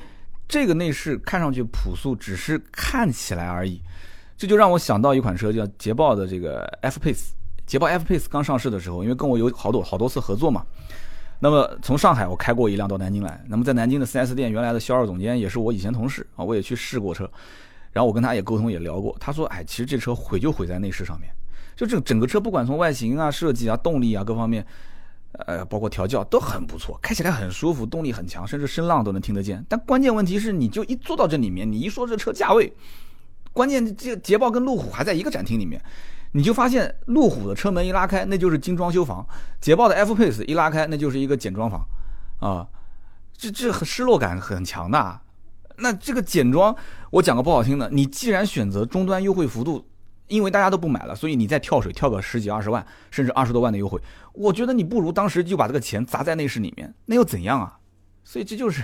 [0.47, 3.79] 这个内饰看上去朴素，只是看起来而已。
[4.35, 7.29] 这就让我想到一款车，叫捷豹的这个 F Pace。
[7.67, 10.65] 捷豹 F Pace 刚上市的时候，因为跟我有好多好多次合作嘛，
[11.39, 13.39] 那么从上海我开过一辆到南京来。
[13.47, 17.29] 那么在南京的 4S 店，原来的销售总监也是我以前同事啊，我也去试过车，
[17.91, 21.29] 然后我跟他也沟通也聊过，他说：“哎，其实这车毁就毁在内饰上面。”
[21.75, 24.65] 就这整个车，不管从外形啊、设计啊、动力啊各方面，
[25.47, 29.65] 呃，包括调教都很不错，开起来很舒服，动力很强，甚至声浪都能听得见。
[29.67, 32.71] 但关键问题是，你就一坐到这里面，你一说这车价位，
[33.51, 35.81] 关键这捷豹跟路虎还在一个展厅里面，
[36.33, 39.25] 你就发现路虎的车门一拉开，那就是精装修房；
[39.59, 41.83] 捷豹的 F Pace 一拉开，那就是一个简装房，
[42.39, 42.67] 啊，
[43.35, 45.21] 这这失落感很强的。
[45.77, 46.75] 那这个简装，
[47.09, 49.87] 我讲个不好听的，你既然选择终端优惠幅度。
[50.33, 54.01] 因为大家都不买了，所以你再跳水跳个十几二十万，甚至二十多万的优惠，
[54.33, 57.77] 我觉得你不如当时就把这个钱砸在内饰里面，那又怎样啊？
[58.23, 58.81] 所以这就是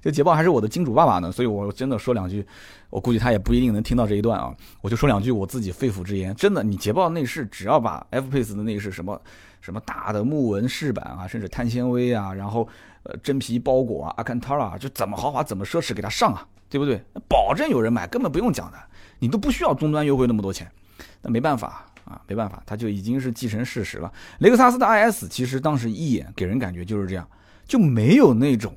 [0.00, 2.46] 这捷豹还是我的金主爸爸呢，所以我真的说两句，
[2.90, 4.54] 我估计他也不一定能听到这一段啊。
[4.82, 9.20] 我就说两句我自己肺腑之言，真的，你捷豹内饰只要把 F Pace 的内饰什么
[9.60, 12.68] 什么大的木纹饰板啊，甚至碳纤维啊，然后
[13.02, 17.02] 呃真皮包裹啊，阿坎塔拉就怎么豪华怎么奢侈给他上啊，对不对？
[17.28, 18.78] 保证有人买，根本不用讲的，
[19.18, 20.70] 你都不需要终端优惠那么多钱。
[21.24, 24.12] 那没办法啊，没办法，它就已经是既成事实了。
[24.40, 27.26] 雷克萨斯的 IS 其实当时一眼给人感觉就是这样，
[27.66, 28.76] 就没有那种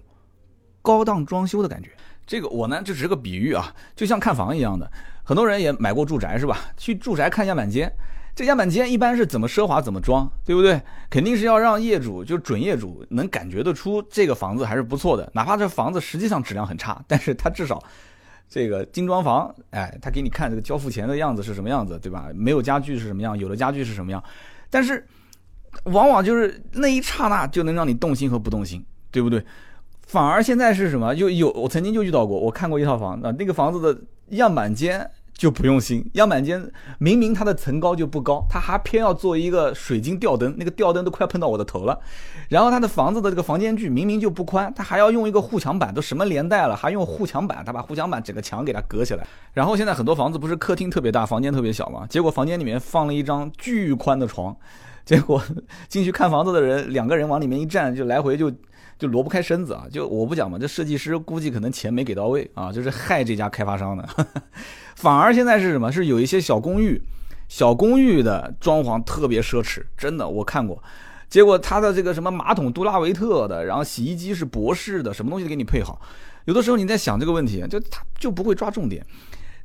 [0.81, 1.91] 高档装修的感觉。
[2.25, 4.89] 这个我呢就只是个比喻啊，就像看房一样的，
[5.23, 6.57] 很多人也买过住宅是吧？
[6.77, 7.91] 去住宅看样板间，
[8.33, 10.81] 这样板间一般是怎么奢华怎么装，对不对？
[11.10, 17.83] 肯定是要让业主就准业主能感觉得出这个房子还是不错的，哪怕这房子实际上质量很差，但是它至少。
[18.49, 22.29] 这个精装房，哎，他给你看这个交付前的样子是什么样子，对吧？
[22.33, 24.23] 没有家具是什么样，有了家具是什么样，
[24.69, 25.05] 但是
[25.83, 29.43] 往往就是那一刹那就能让你动心和不动心，对不对？
[30.07, 31.13] 反而现在是什么？
[31.13, 34.01] 就有我曾经就遇到过，我看过一套房子，那个房子的
[34.38, 35.10] 样板间。
[35.38, 42.00] 就不用心，样板间明明它的层高就不高，它还偏要做一个水晶吊灯，那个吊灯都快碰到我的头了。
[42.50, 49.28] 然后它的房子的这个房间距明明就不宽，它还要用一个护墙板，都什么年代了，还用护墙板，它把护墙板整个墙给它隔起来。
[49.54, 52.08] 然后现在很多房子不是客厅特别大，房间特别小嘛？
[52.08, 54.56] 结果房间里面放了一张巨宽的床，
[55.06, 55.39] 结果
[55.88, 58.52] 进去看房子的人两个人往里面一站，就来回就
[58.97, 59.86] 就挪不开身子啊！
[59.91, 64.10] 就我不讲嘛，这设计师估计可能钱没给到位啊，就是害这家开发商的。
[64.97, 65.91] 反而现在是什么？
[65.91, 66.99] 是有一些小公寓，
[67.47, 70.81] 小公寓的装潢特别奢侈，真的我看过。
[71.29, 76.01] 结果它的这个什么马桶杜拉维特的，然后洗衣机是博士的，什么东西都给你配好。
[76.45, 79.05] 有的时候你在想这个问题，就他就不会抓重点。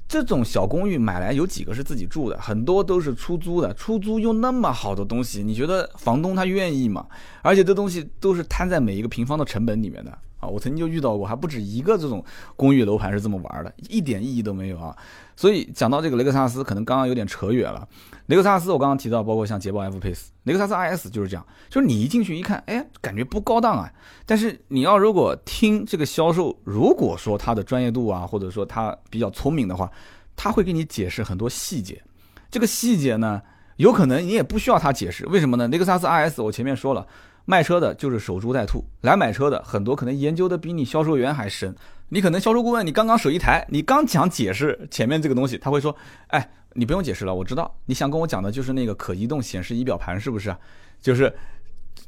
[0.06, 2.38] 这种小公寓买来有几个是自己住的？
[2.38, 3.72] 很多都是出租的。
[3.72, 7.06] 出租用那么好的东西，你觉得房东他愿意吗？
[7.40, 10.18] 而且这东西都是摊在每一个平方的成本里面的。
[10.42, 12.22] 啊，我曾经就遇到过，还不止一个这种
[12.56, 14.94] 公寓楼盘是这么玩的，一点意义都没有啊。
[15.36, 17.86] 所以讲到这个雷克萨斯，可能刚刚有点扯远了。
[18.26, 23.88] 雷克萨斯我刚刚提到，包括像捷豹 F Pace，雷克萨斯 IS 就是这样，就是你一进去一看，哎，感觉不高档啊。
[24.26, 29.88] 但是你要如果听这个销售，如果说他的专业度啊，或者说他比较聪明的话，
[30.34, 32.02] 他会给你解释很多细节。
[32.50, 33.40] 这个细节呢，
[33.76, 35.68] 有可能你也不需要他解释，为什么呢？
[35.68, 37.06] 雷克萨斯 IS 我前面说了。
[37.44, 41.74] 卖车的就是守株待兔，来买车的很多可能研究的比你销售员还深。
[42.10, 45.96] 你可能销售顾问，你刚刚手一抬，你刚讲解释前面这个东西，他会说
[46.28, 50.54] ：“哎，你不用解释了，我知道你想跟我讲的就是那个可移动显示仪表盘，是不是？
[51.00, 51.32] 就是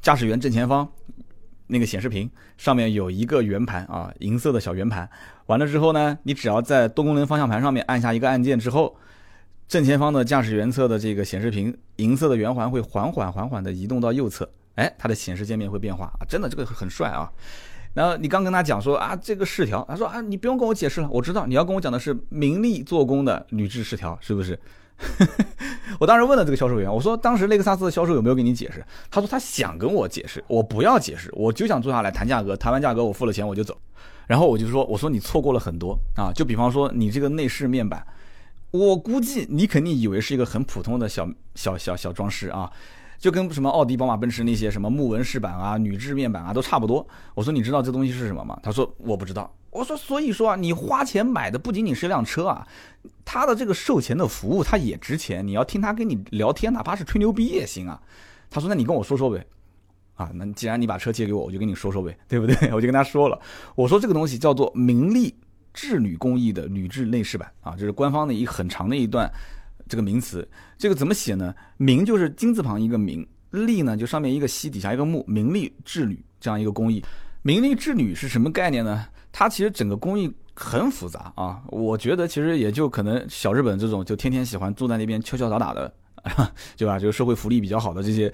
[0.02, 0.86] 驾驶员正前方
[1.66, 5.08] 那个显示屏上面有一个圆盘啊，银色的小圆盘。
[5.46, 8.94] 完了之后呢，你只要在多功能方向盘上面按下一个按键之后，
[9.66, 17.30] 正前方的驾驶员侧的这个显示屏银色的圆环会缓缓缓缓的移动到右侧。”哎，它的显示界面会变化啊，真的这个很帅啊。
[17.94, 24.58] 然后你刚跟他讲说啊，这个饰条，他说啊，你不用跟我解释了，我知道你要跟我讲的是名利做工的铝制饰条，是不是？
[26.00, 28.84] 我当时问了这个销售员，我说当时雷克萨斯的销售有没有给你解释？
[29.10, 33.76] 他说他想跟我解释，我不要解释，我就想坐下来谈价格，谈完价格我付了钱我就走。
[34.26, 38.04] 然后我就说，我说你错过了很多啊，就比方说你这个内饰面板，
[38.72, 42.68] 我估计你肯定以为是一个很普通的小小小小装饰啊。
[43.24, 47.06] 就跟什么奥迪、宝马、奔驰那些什么木纹饰板啊、铝制面板啊都差不多。
[47.34, 48.60] 我说你知道这东西是什么吗？
[48.62, 49.50] 他说我不知道。
[49.70, 52.68] 我说所以说啊，你花钱买的不仅仅是一辆车啊，
[53.24, 55.46] 他的这个售前的服务他也值钱。
[55.46, 57.98] 你要听他跟你聊天，哪怕是吹牛逼也行啊。
[58.50, 59.42] 他说那你跟我说说呗。
[60.16, 62.54] 啊，那既然你把车借给我，我就跟你说说呗，对不对？
[62.76, 63.40] 我就跟他说了，
[63.74, 65.34] 我说这个东西叫做明利
[65.72, 69.32] 制铝工艺的铝制内饰板啊，这是官方的一很长的一段。
[69.88, 71.54] 这个名词，这个怎么写呢？
[71.76, 77.04] 名就是金字旁一个名，利呢就上面一个西，底下一个木，名利制铝这样一个工艺。
[77.42, 79.06] 名利制铝是什么概念呢？
[79.30, 81.62] 它其实整个工艺很复杂啊。
[81.66, 85.92] 我觉得其实也就可能小日本这种就天天喜欢坐在那边敲敲打打的，
[86.76, 86.98] 对吧？
[86.98, 88.32] 就是社会福利比较好的这些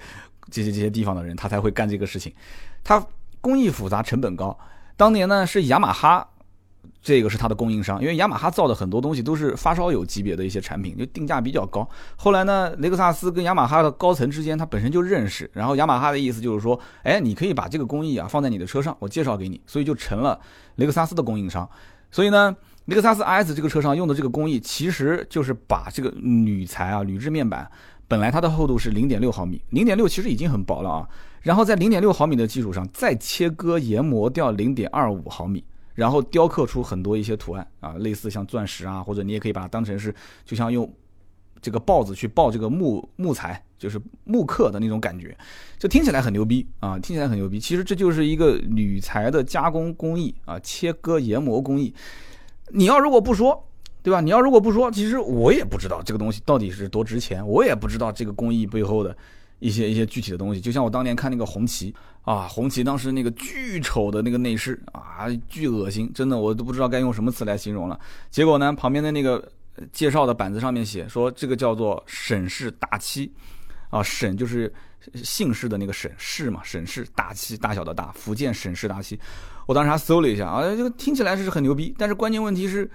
[0.49, 2.33] 这些这些地方的人，他才会干这个事情。
[2.83, 3.05] 它
[3.41, 4.57] 工艺复杂，成本高。
[4.95, 6.27] 当年呢是雅马哈。
[7.01, 11.87] 这个是它的供应商，因为雅马哈造的很多东西都是发烧友级别的一些产品，就定价比较高。
[12.15, 20.39] 后来呢，雷克萨斯跟雅马哈的高层之间，他本身就认识，然后雅马哈的意思就是说，哎，你可以把这个工艺啊放在你的车上，我介绍给你，所以就成了
[20.75, 21.67] 雷克萨斯的供应商。
[22.11, 27.67] 所以呢，雷克萨斯 IS 这个车上用的这个工艺，其实就是把这个铝材啊、铝制面板，
[28.07, 31.09] 本来它的厚度是零点六毫米，零点六其实已经很薄了啊，
[31.41, 35.63] 然后在零点六毫米的基础上再切割研磨掉零点二五毫米。
[35.93, 40.13] 然后雕刻出很多一些图案啊，类似像钻石啊，或者你也可以把它当成是，
[40.45, 40.91] 就像用
[41.61, 45.37] 这个豹子去抱这个木木材，就是木刻的那种感觉，
[45.77, 47.59] 就听起来很牛逼啊，听起来很牛逼。
[47.59, 51.93] 其实这就是一个铝材的加工工艺啊，切割研磨工艺。
[52.69, 53.67] 你要如果不说，
[54.01, 54.21] 对吧？
[54.21, 59.15] 你要如果不说，其实我也不知道这个东西到底是多值钱，我也不知道这个工艺背后的。
[59.61, 61.93] 一些一些具体的东西，就像我当年看那个红旗
[62.23, 67.97] 啊，红旗当时那个巨丑的那个内饰啊，巨恶心，真的我都不知道该用什么词来形容了。
[68.31, 69.47] 结果呢，旁边的那个
[69.93, 73.31] 介绍的板子上面写说，这个叫做沈氏大漆，
[73.91, 74.73] 啊，沈就是
[75.13, 79.17] 姓氏的那个沈氏嘛，沈氏大漆，大小的大，福建沈氏大漆。
[79.67, 82.89] 我当时还搜了一下啊，这个听起来是很牛逼，但是关键问题是。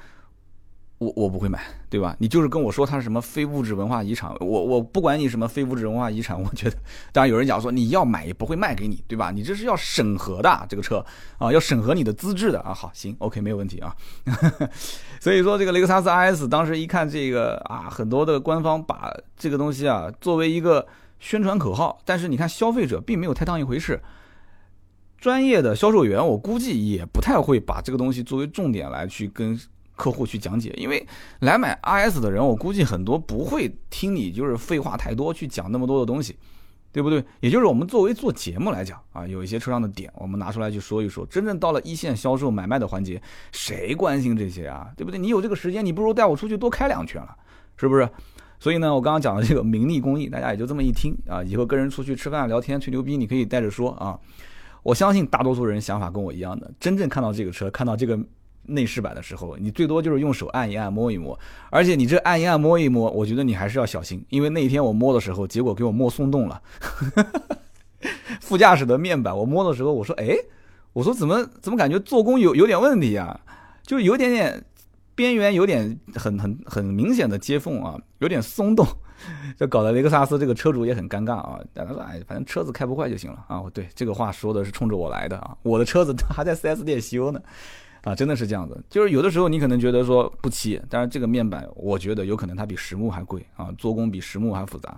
[0.98, 2.16] 我我不会买，对吧？
[2.18, 6.76] 你就是跟我说它是什么非物质文化遗产，我我不管你什么非物质文化遗产，我觉得，
[7.12, 9.30] 当然有人讲说你要买也不会卖给你，对吧？
[9.30, 11.04] 你这是要审核的这个车
[11.36, 12.72] 啊，要审核你的资质的啊。
[12.72, 13.94] 好，行，OK，没有问题啊。
[15.20, 20.86] 所以说这个雷克萨斯 RS 当时一看这个啊，很多的官方把这个东西啊作为一个
[21.20, 24.00] 宣传口号，但是你看消费者并没有太当一回事，
[25.18, 29.60] 专业的销售员我估计也不太会把这个东西作为重点来去跟。
[29.96, 31.04] 客户去讲解，因为
[31.40, 36.36] 来买 RS 的人，我估计很多不会听你就是废话太多去讲那么多的东西，
[36.92, 37.24] 对不对？
[37.40, 41.26] 也就是我们作为做节目来讲啊，有一些车上的点，我们拿出来去说一说。
[41.26, 43.20] 真正到了一线销售买卖的环节，
[43.52, 44.88] 谁关心这些啊？
[44.96, 45.18] 对不对？
[45.18, 47.34] 你有这个时间，你不如带我出去多开两圈了，
[47.76, 48.08] 是不是？
[48.58, 51.42] 所以呢，我刚刚讲的这个名利公益，大家也就这么一听啊。
[51.42, 54.18] 以后跟人出去吃饭聊天吹牛逼，你可以带着说啊。
[54.82, 58.18] 我相信大多数人想法跟我一样的，真正看到这个车，看到这个。
[58.66, 61.38] 内饰板的时候，你最多就是用手按一按、摸一摸，
[61.70, 66.62] 而且你这按一按、摸一摸，我觉得你还是要小心，因为那一天我摸的时候，结果给我摸松动了。
[68.40, 70.36] 副驾驶的面板，我摸的时候，我说：“哎，
[70.92, 73.40] 我说怎么怎么感觉做工有有点问题啊？
[73.82, 74.64] 就有点点
[75.14, 78.86] 边缘有点很很很明显的接缝啊，有点松动，
[79.58, 81.58] 就搞得雷克萨斯这个车主也很尴尬啊。
[81.72, 83.62] 但他说：哎，反正车子开不坏就行了啊。
[83.72, 87.40] 对，这个话说的是冲着我来的啊，我的车子还在 4S 店修呢。”
[88.06, 94.96] 啊，真的是这样子，就是有的时候你可能觉得说不齐，但是这个面板，我觉得有可能它比实木还贵啊，做工比实木还复杂，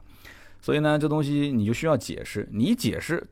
[0.60, 3.26] 所以呢，这东西你就需要解释，你一解释，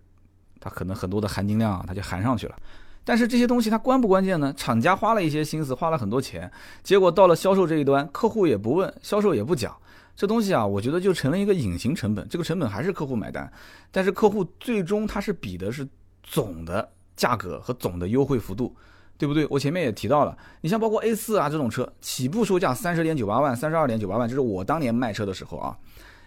[0.60, 2.56] 它可能很多的含金量啊，它就含上去了。
[3.04, 4.50] 但是这些东西它关不关键呢？
[4.56, 6.50] 厂家花了一些心思，花了很多钱，
[6.82, 9.76] 结果到了销售这一端，客户也不问，销售也不讲，
[10.16, 13.52] 这东西啊，我觉得就成了一个隐形成本，这个成本还是客户买单，
[13.90, 15.86] 但是客户最终他是比的是
[16.22, 18.74] 总的价格和总的优惠幅度。
[19.18, 19.46] 对不对？
[19.50, 25.76] 我前面也提到了，你像包括 A 四啊这种车，起步售价三十点九八万、三十二点九八万，这是我当年卖车的时候啊。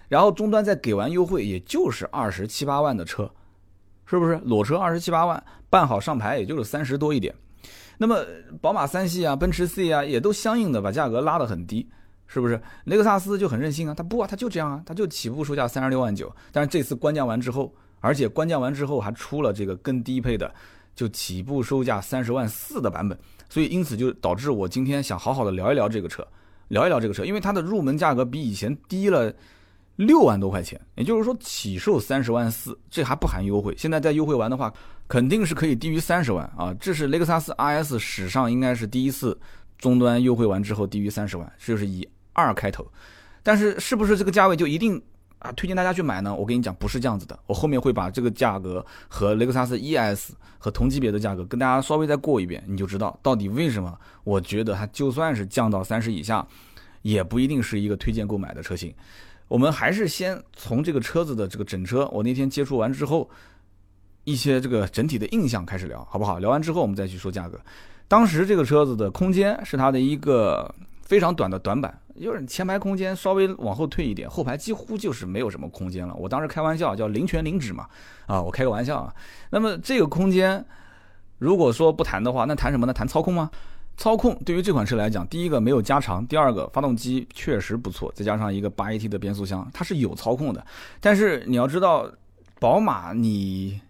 [0.07, 3.31] 然后终端再给完优惠，也就是二十七八万的车，
[4.07, 4.39] 是不是？
[4.43, 7.35] 裸车二十七八万，办好上牌也就是三十多一点。
[7.99, 8.17] 那么
[8.59, 11.87] 宝马三系啊、奔驰 C 啊，也都相应的把价格拉得很低，
[12.25, 12.59] 是不是？
[12.85, 16.33] 雷克萨斯就很任性啊，它不啊，它就这样啊，它就起步售价三十六万九。
[16.51, 20.51] 但是这次官降完之后，而且官降完之后还出了这个更低配的。
[20.95, 23.17] 就起步售价三十万四的版本，
[23.49, 26.27] 所以因此就导致我今天想好好的聊一聊这个车，
[26.67, 29.33] 聊一聊这个车，因为它的入门价格比以前低了
[29.95, 33.73] 六万多块钱，也就是说起售三十万四，这还不含优惠。
[33.77, 34.73] 现在再优惠完的话，
[35.07, 36.73] 肯定是可以低于三十万啊！
[36.79, 39.37] 这是雷克萨斯 RS 史上应该是第一次
[39.77, 42.85] 终端优惠完之后低于三十万，就是以二开头。
[43.41, 45.01] 但是是不是这个价位就一定？
[45.39, 46.35] 啊，推荐大家去买呢。
[46.35, 47.37] 我跟你讲，不是这样子的。
[47.47, 53.97] 我后面会把这个价格和雷克萨斯 ES 和同级别的价格跟大家稍微再过一遍，你就知道到底为什么。
[54.25, 56.45] 我觉得它就算是降到三十以下，
[57.03, 58.93] 也不一定是一个推荐购买的车型。
[59.47, 63.29] 我们还是先从这个车子的这个整车，我那天接触完之后，
[64.25, 66.37] 一些这个整体的印象开始聊，好不好？
[66.39, 67.57] 聊完之后我们再去说价格。
[68.09, 70.75] 当时这个车子的空间是它的一个。
[71.09, 76.13] 非常短的短板，就是前排空间稍微往后退一点，后排几乎就是没有什么空间了。
[76.13, 77.87] 我当时开玩笑叫零全零指嘛，
[78.27, 79.11] 啊，我开个玩笑啊。
[79.49, 80.63] 那么这个空间，
[81.39, 82.93] 如果说不谈的话，那谈什么呢？
[82.93, 83.49] 谈操控吗？
[83.97, 90.63] 操控对于这款车来讲，第一个没有加长，第二个发动机确实不错，再加上一个八 AT 的变速箱，它是有操控的。
[91.01, 92.07] 但是你要知道，
[92.59, 93.81] 宝马你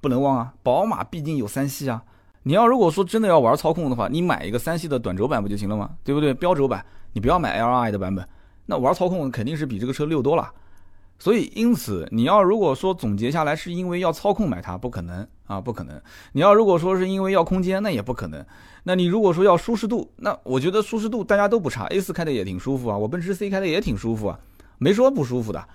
[0.00, 2.02] 不能忘啊，宝马毕竟有三系啊。
[2.46, 5.90] 你要如果说真的要玩操控的话，你买一个三系的短轴版不就行了吗？
[6.04, 6.32] 对不对？
[6.32, 8.24] 标轴版，你不要买 Li 的版本。
[8.66, 10.48] 那玩操控肯定是比这个车溜多了。
[11.18, 16.00] 所以因此，你要如果说总结下来是因为要操控买它，不可能啊，不可能。
[16.30, 18.46] 你要如果说是因为要空间，那也不可能。
[18.84, 24.38] 那你如果说要舒适度，那我觉得舒适度大家都不差，A 四开的也挺舒服啊，我奔驰 C 开的也挺舒服啊，
[24.78, 25.66] 没说不舒服的。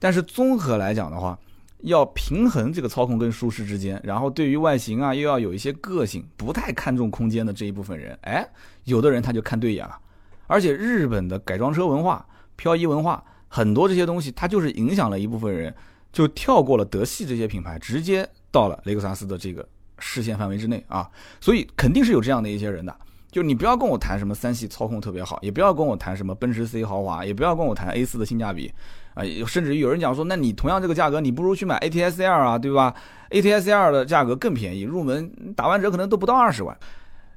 [0.00, 1.38] 但是综合来讲的话，
[1.82, 8.48] 要平衡这个操控跟舒适之间，然后对于外形啊又要有一些个性，不太看重空间的这一部分人，哎，
[8.84, 9.98] 有的人他就看对眼了。
[10.46, 15.74] 而且日本的改装车文化漂移文化，很多这些东西，它就是影响了一部分人，
[16.12, 19.66] 就跳过了德系这些品牌，直接到了雷克萨斯的这个
[19.98, 21.08] 视线范围之内啊。
[21.40, 22.96] 所以肯定是有这样的一些人的。
[23.38, 28.72] 就你不要跟我谈什么三系操控特别好，也不要跟我谈什么奔驰 C 豪华，也不要跟我谈 A 四的性价比
[29.14, 29.22] 啊。
[29.46, 32.92] 甚至于有人讲说，那你同样这个价格，你不如去买 A T S L 啊，对吧
[33.30, 36.76] ？A T S L 的价格更便宜，入门打完折可能都不到二十万。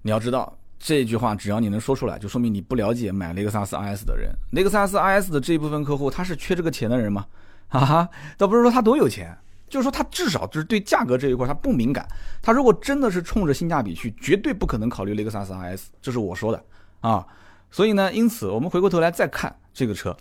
[0.02, 0.58] 你要知道。
[0.84, 4.32] 这句话只要你能说出来，就说明你不了解买雷克萨斯 IS 的人。
[4.54, 7.24] 雷克萨斯 IS 的这一部分客户，他是缺这个钱的人吗？
[7.68, 9.38] 哈哈，倒不是说他多有钱，
[9.72, 12.06] 就是说它至少就是对价格这一块它不敏感。
[12.42, 15.84] 它如果真的是冲着性价比去，绝对不可能考虑雷克萨斯 RS。
[16.02, 16.62] 这是我说的
[17.00, 17.26] 啊。
[17.72, 20.16] 所以呢，因此我们回过头来再看这个车，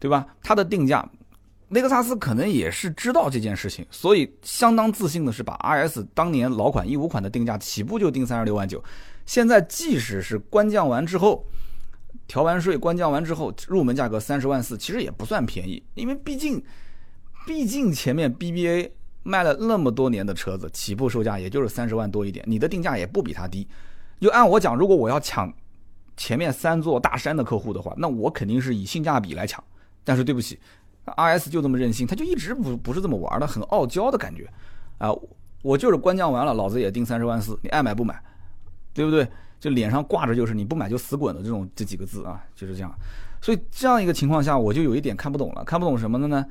[0.00, 0.26] 对吧？
[0.42, 1.08] 它的定价，
[1.68, 8.82] 雷克萨斯可能也是知道这件事情，所以相当自信的是把 RS 当年老款一五款的定价起步就定三十六万九。
[9.24, 11.44] 现在即使是官降完之后，
[12.26, 16.60] 调完税，官降完之后，入门价格三十万四，其实也不算便宜，因为毕竟，
[17.46, 18.90] 毕竟前面 BBA
[19.26, 23.66] 卖了那么多年的车子，起步售价也就是三十万多一点，你的定价也不比它低。
[24.20, 25.52] 就按我讲，如果我要抢
[26.16, 29.62] 前面三座大山的客户的话，那我肯定是以性价比来抢。
[30.04, 30.58] 但是对不起
[31.04, 34.48] ，RS 就这么任性，他就一直不不是这么玩的，很傲娇的感觉
[34.98, 35.10] 啊！
[35.62, 38.22] 我就是官降完了，老子也定三十万四，你爱买不买？
[38.94, 39.26] 对不对？
[39.58, 42.94] 就脸上挂着就是你不买就死滚的这种这几个字啊，就是这样。
[43.42, 45.64] 所以这样一个情况下，我就有一点看不懂了。
[45.64, 46.44] 看不懂什么的呢？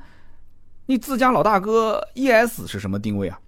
[0.86, 3.38] 你自家老大哥 ES 是什么定位啊？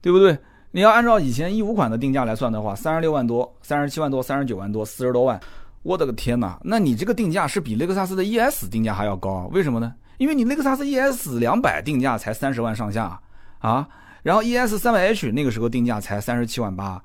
[0.00, 0.38] 对不对？
[0.72, 5.40] 你要按照以前一五款的定价来算的话，三十六万多、三十七万多、三十九万多、四十多万，
[5.82, 6.60] 我的个天哪！
[6.62, 9.48] 那你这个定价是比雷克萨斯的 ES 定价还要高？
[9.52, 9.94] 为什么呢？
[10.18, 13.20] 因为你雷克萨斯 ES 两百定价才三十万上下
[13.58, 13.88] 啊，
[14.22, 17.02] 然后 ES 三百 H 那个时候定价才三十七万八。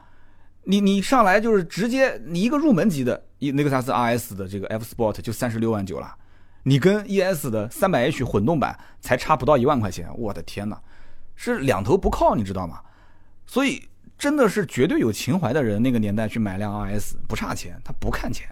[0.63, 6.13] 你你上来就是直接你一个入门级的雷克萨斯 RS 的这个 F Sport 就三十六万九了，
[6.67, 10.82] 你跟 ES 的三百 H 混动版才差不到一万块钱，我的天哪，
[11.36, 12.82] 是两头不靠，你知道吗？
[13.45, 18.47] 所以真的是绝对有情怀的人，那个年代去买辆 RS 不差钱，他不看钱。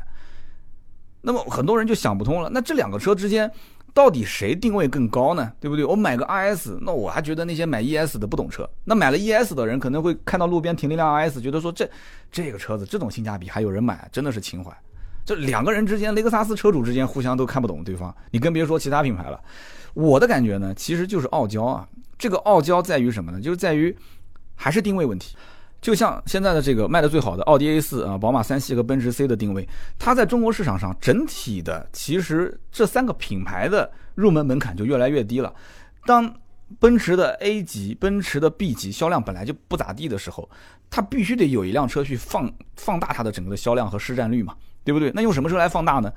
[1.21, 3.51] 那么很多人就想不通了，那这两个车之间。
[3.95, 5.53] 到底谁定位更高呢？
[5.59, 5.85] 对不对？
[5.85, 8.67] 我买个 RS，那我还觉得那些买 ES 的不懂车。
[8.85, 11.87] 那买了 ES 的人可能会看到路边停了一辆 RS，觉得说这
[12.31, 14.75] 这个车子这种性价比还有人买，真的是情怀。
[15.25, 18.13] 这两个人之间，雷克萨斯车主之间互相都看不懂对方。
[18.31, 19.39] 你更别说其他品牌了。
[19.93, 21.87] 我的感觉呢，其实就是傲娇啊。
[22.17, 23.39] 这个傲娇在于什么呢？
[23.39, 23.95] 就是在于
[24.55, 25.35] 还是定位问题。
[25.81, 29.67] 就像现在的这个卖的最好的奥迪 A 四啊，宝马三系和奔驰 C 的定位，
[29.99, 35.53] 它在中国市场上整体的其实这三个品牌的入门门槛就越来越低了。
[36.05, 36.33] 当
[36.79, 40.49] 奔驰的 A 级、奔驰的 B 级销量本来就不咋地的时候，
[40.89, 45.11] 它必须得有一辆车去放放大它的整个的销量和市占率嘛，对不对？
[45.13, 46.11] 那用什么车来放大呢？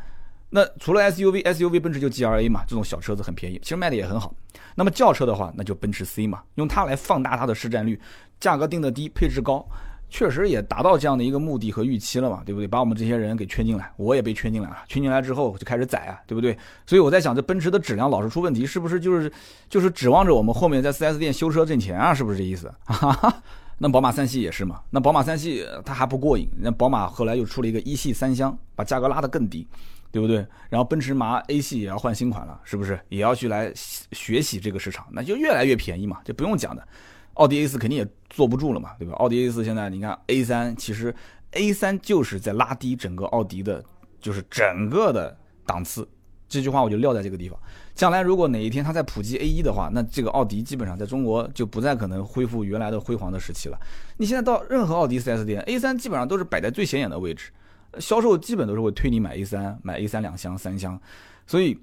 [0.48, 4.32] 那除了 SUV，SUV 奔驰就 GLA 嘛，这种小车子很便宜，其实卖的也很好。
[4.76, 8.00] 那么轿车的话，那就奔驰 C 嘛，用它来放大它的市占率，
[8.38, 9.66] 价格定的低，配置高，
[10.08, 12.66] 确实也达到这样的一个目的和预期了嘛，对不对？
[12.68, 16.56] 把我们这些人给圈进来，我也被圈进来了，圈进来之后就开始宰啊，对不对？
[16.86, 19.30] 所以我在想，这奔驰的质量老是出问题，是不是就是
[19.68, 22.14] 就是指望着我们后面在 4S 店修车挣钱啊？
[22.14, 22.72] 是不是这意思？
[22.84, 23.42] 哈哈。
[23.78, 24.82] 那宝马三系也是嘛？
[24.90, 29.66] 那宝马三系它还不过瘾，那宝马后来又出了一个一系三厢，把价格拉得更低。
[30.12, 30.36] 对不对？
[30.70, 32.98] 然后奔驰马 A 系也要换新款了，是不是？
[33.10, 36.88] 也要去来学习这个市场，那就越来越便宜嘛，就不用讲的。
[37.34, 39.12] 奥迪 A 四肯定也坐不住了嘛，对吧？
[39.16, 41.14] 奥迪 A 四现在你看 A 三，其实
[41.50, 43.84] A 三就是在拉低整个奥迪的，
[44.18, 45.36] 就是整个的
[45.66, 46.08] 档次。
[46.48, 47.58] 这句话我就撂在这个地方。
[47.96, 53.80] 将来如果哪一天它再普及 A 一的话，那这个奥迪基本上在中国就不再可能恢复原来的辉煌的时期了。
[54.18, 57.50] 你现在到任何奥迪 4S 店，A 三基本上都是摆在最显眼的位置。
[57.98, 61.00] 销售基本都是会推你买 A 三，买 A 三两厢、三厢，
[61.46, 61.78] 所以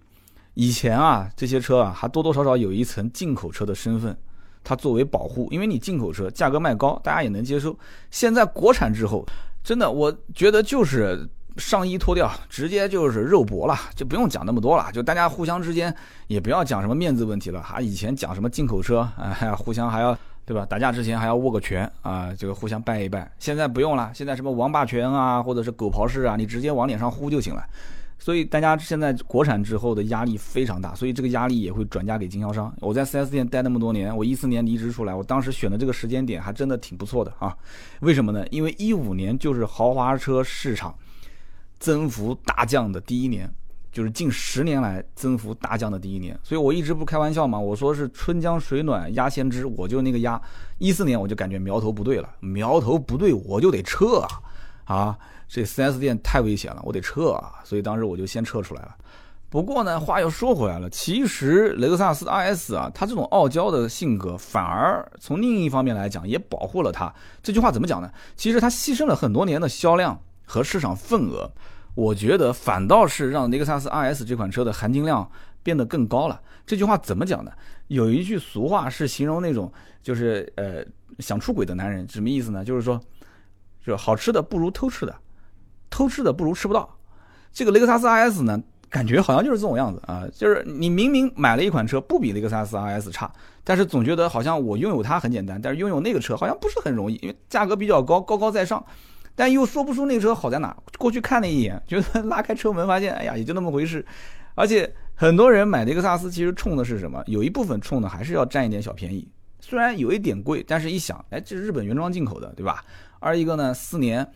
[0.54, 4.16] 以前啊，这些车啊还多多少少有一层进口车的身份，
[4.64, 7.76] 它作为保护，因为你进口车价格卖高，大家也能接受。
[8.12, 9.26] 现在国产之后，
[9.64, 15.96] 真的我觉得就是上衣脱掉，直接就是肉搏了，就不用讲那么多了，就大家互相之间
[16.28, 20.18] 也不要讲什么面子问题了，还以前讲什么进口车，哎，互相还要。
[20.46, 20.66] 对吧？
[20.66, 23.32] 打架之前还要握个拳啊，这个互相拜一拜。
[23.40, 27.64] 现在不用了，现在什么王霸拳啊，或者是狗刨式啊，你直接往脸上呼就行了。
[28.20, 32.74] 所以大家现在国产之后的压力非常大，所以这个压力也会转嫁给经销商。
[32.82, 37.56] 我在 4S 店待那么多年，我一四年离职出来，我当时选的这个时间点还真的挺不错的啊。
[38.02, 38.46] 为什么呢？
[38.52, 40.94] 因为一五年就是豪华车市场
[41.84, 43.54] 增幅大降的第一年。
[43.92, 50.42] 就是近十年来增幅大降的第一年，所以我一直不开玩笑嘛，我说是春江水暖鸭先知，我就那个鸭。
[50.80, 54.28] 一四年我就感觉苗头不对了，苗头不对我就得撤啊！
[54.86, 57.62] 啊，这 4S 店太危险了，我得撤啊！
[57.64, 58.96] 所以当时我就先撤出来了。
[59.48, 67.14] 不过呢，话又说回来了，其实雷克萨斯 RS 啊，它这种傲娇的性格，反而从另一方面来讲，也保护了它。
[67.44, 68.10] 这句话怎么讲呢？
[68.36, 71.52] 其实它牺牲了很多年的销量和市场份额，
[71.96, 75.30] 我觉得反倒是让雷克萨斯 RS 这款车的含金量
[75.62, 76.42] 变得更高了。
[76.66, 77.52] 这句话怎么讲呢？
[77.88, 79.72] 有一句俗话是形容那种
[80.02, 80.84] 就是呃
[81.20, 82.64] 想出轨的男人，什么意思呢？
[82.64, 83.00] 就是说，
[83.86, 85.16] 就好吃的不如偷吃的，
[85.90, 86.98] 偷吃的不如吃不到。
[87.52, 88.62] 这个雷克萨斯 RS 呢？
[88.90, 93.32] 感觉好像就是这种样子啊，就是你明明买了一款车不比雷克萨斯 RS 差，
[93.64, 98.86] 但是总觉得好像我拥有它很简单，但是拥有那个车好像不是很容易，因为价格比较高，高高在上，
[99.36, 100.76] 但又说不出那个车好在哪。
[100.98, 104.06] 过去看了一眼，觉得拉开车门发现，哎呀，也就那么回事。
[104.56, 107.24] 而且很多人买雷克萨斯其实冲的是什么？
[107.28, 109.28] 有一部分冲的还是要占一点小便宜，
[109.60, 112.84] 虽然有一点贵，但是一想，哎，这是日本原装进口的，对吧？
[113.20, 114.28] 二一个呢，四年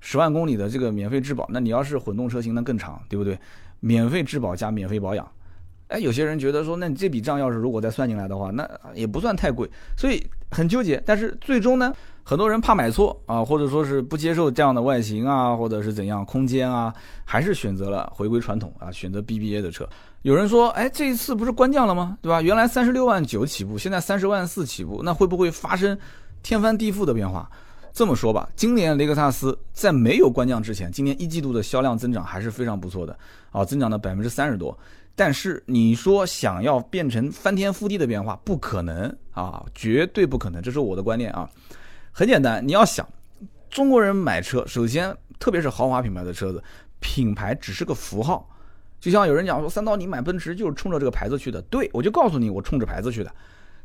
[0.00, 3.38] 十万公里的这个免费质保，那你要是混动车型，那更长，对不对？
[3.78, 5.26] 免费质保加免费保养，
[5.88, 10.20] 哎，有些人觉得说，那你这笔账要是如果再算进来的话，那也不算太贵，所以
[10.50, 11.02] 很纠结。
[11.06, 11.92] 但是最终呢，
[12.22, 16.92] 很多人怕买错啊，或者说是不接受这样的外形啊，或者是怎样空间啊，
[17.24, 19.88] 还是选择了回归传统啊，选择 BBA 的车。
[20.22, 22.18] 有人说，哎，这一次不是官降了吗？
[22.20, 22.42] 对吧？
[22.42, 25.96] 原来三十六万九起步，现在三十万四起步，那会不会发生
[26.42, 27.50] 天翻地覆的变化？
[27.92, 33.18] 这么说吧，今年雷克萨斯在没有官降之前，今年一季度的销量增长还是非常不错的
[33.50, 34.78] 啊，增长了百分之三十多。
[35.14, 41.48] 但是你说想要变成翻天覆地的变化，不可能啊，绝对不可能，这是我的观念啊。
[42.12, 43.06] 很简单，你要想
[43.68, 46.62] 中国人买车，首先特别是豪华品牌的车子，
[47.00, 48.48] 品牌只是个符号。
[48.98, 53.32] 就像有人讲说，三刀你买奔驰就是冲着这个牌子去的，对我就告诉你，我冲着牌子去的。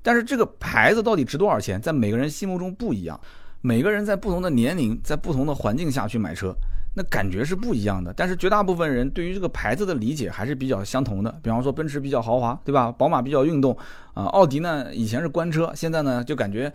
[0.01, 3.19] 但是这个牌子到底值多少钱，在每个人心目中不一样。
[3.61, 6.53] 每个人在不同的年龄，在不同的环境下去买车，
[6.95, 8.11] 那感觉是不一样的。
[8.17, 11.29] 但是绝大部分人对于这个牌子的理解还是比较相同的。
[11.43, 12.91] 比方说，奔驰比较豪华，对吧？
[12.91, 13.77] 宝马比较运动，
[14.13, 16.73] 啊，奥迪呢以前是官车，现在呢就感觉，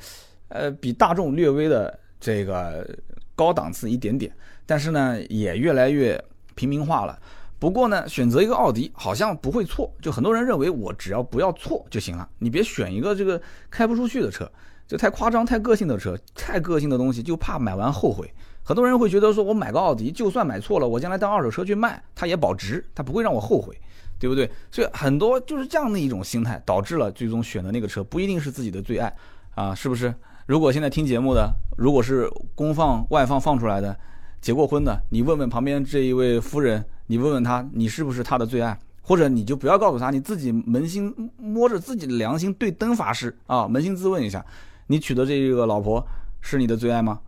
[0.50, 2.88] 呃，比大众略微的这个
[3.34, 4.30] 高档次一点点，
[4.66, 6.22] 但是呢也越来越
[6.54, 7.18] 平民化了。
[7.58, 14.50] 不过呢，选择一个奥迪好像不会错，就很多人认为我只要不要错就行了，你别选一个这个开不出去的车。
[14.86, 18.28] 就太夸张、太个性的车，太个性的东西，就怕买完后悔。
[18.70, 23.76] 很多人会觉得说，我买个奥迪，就算买错了，我将来当二手车去卖，它也保值，它不会让我后悔，
[24.16, 24.48] 对不对？
[24.70, 29.12] 所以很多就是这样的一种心态，导致了最终选的那个车不一定是自己的最爱
[29.56, 30.14] 啊，是不是？
[30.46, 33.98] 如果现在听节目的，如果是公放、外放放出来的，
[34.40, 38.78] 结过婚的，你问问旁边这一位夫人，你问问她，你是不是他的最爱？
[39.02, 44.46] 或者你就不要告诉他，你自己扪心摸着自己的良心对灯发誓啊，扪心自问一下。
[44.86, 46.06] 你娶的这个老婆
[46.40, 47.18] 是你的最爱吗？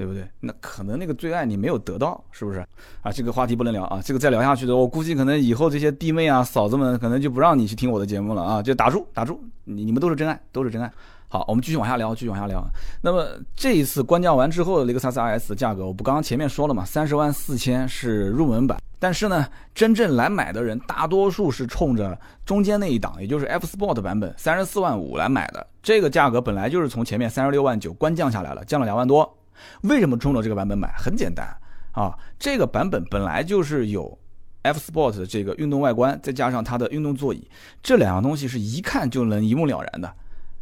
[0.00, 0.26] 对不对？
[0.40, 2.66] 那可能那个最爱你没有得到，是不是？
[3.02, 4.00] 啊，这个话题不能聊啊！
[4.02, 8.62] 这个再聊下去的，我估计可能以后这些弟妹啊、嫂子们可能就不让你去听我的节目了啊！
[8.62, 10.90] 就打住，打住，你你们都是真爱，都是真爱。
[11.28, 12.66] 好，我们继续往下聊，继续往下聊。
[13.02, 18.78] 那么这一次官降完之后的雷克萨斯 RS 的价格，我不刚刚前面说了嘛，三十万四千是入门版。
[18.98, 25.66] 但是呢，真正来买的人大多数是冲着中间那一档，也就是 F Sport 版本，三十四万五来买的。
[25.82, 29.36] 这个价格本来就是从前面三十六万九官降下来了，降了两万多。
[29.82, 30.92] 为什么冲着这个版本买？
[30.96, 31.46] 很简单
[31.92, 34.18] 啊，这个版本本来就是有
[34.62, 37.48] F Sport 的这个运动外观，再加上它的运动座椅，
[37.82, 40.12] 这两样东西是一看就能一目了然的。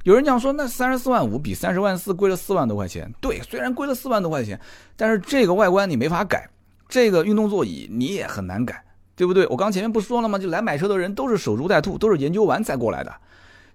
[0.04, 3.12] 有人讲说，那三十四万五比三十万四贵了四万多块钱。
[3.20, 4.58] 对，虽然贵了四万多块钱，
[4.96, 6.48] 但是这个外观你没法改。
[6.88, 8.82] 这个运动座椅你也很难改，
[9.14, 9.46] 对不对？
[9.48, 10.38] 我刚前面不说了吗？
[10.38, 13.12] 就来买车的人都是守株待兔，都是研究完再过来的。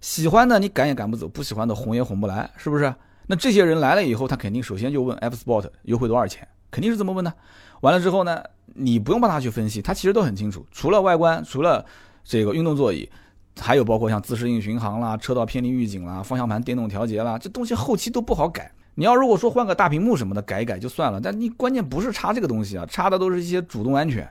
[0.02, 2.92] 喜欢的你赶也赶不走，不喜欢的哄也哄不来，是不是？
[3.28, 7.34] 那这些人来了以后，他肯定首先就问 F Sport 优惠多少钱，肯定是这么问的。
[7.82, 8.44] 完了之后呢，
[8.76, 10.66] 你不用帮他去分析，他其实都很清楚。
[10.72, 11.86] 除了外观，除了
[12.24, 13.10] 这个运动座椅，
[13.60, 18.72] 还有包括像自适应巡航啦、车道偏离预警啦、方向盘电动调节啦，这东西后期都不好改。
[18.96, 24.30] 你要如果说换个大屏幕什么的改一改就算了，但你关键不是差这个东西啊，差的都是一些主动安全，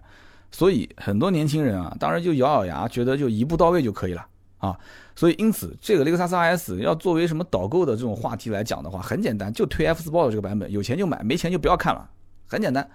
[0.50, 4.24] 所以很多年轻人啊，当然就咬咬牙，觉得就一步到位就可以了
[4.62, 4.78] 啊。
[5.14, 12.08] 所以因此，这个雷克萨斯 RS 要作为什么导购的这种话题来讲的话，很简单，就推 F Sport 这个版本，有钱就买，没钱就不要看了，
[12.46, 12.88] 很简单。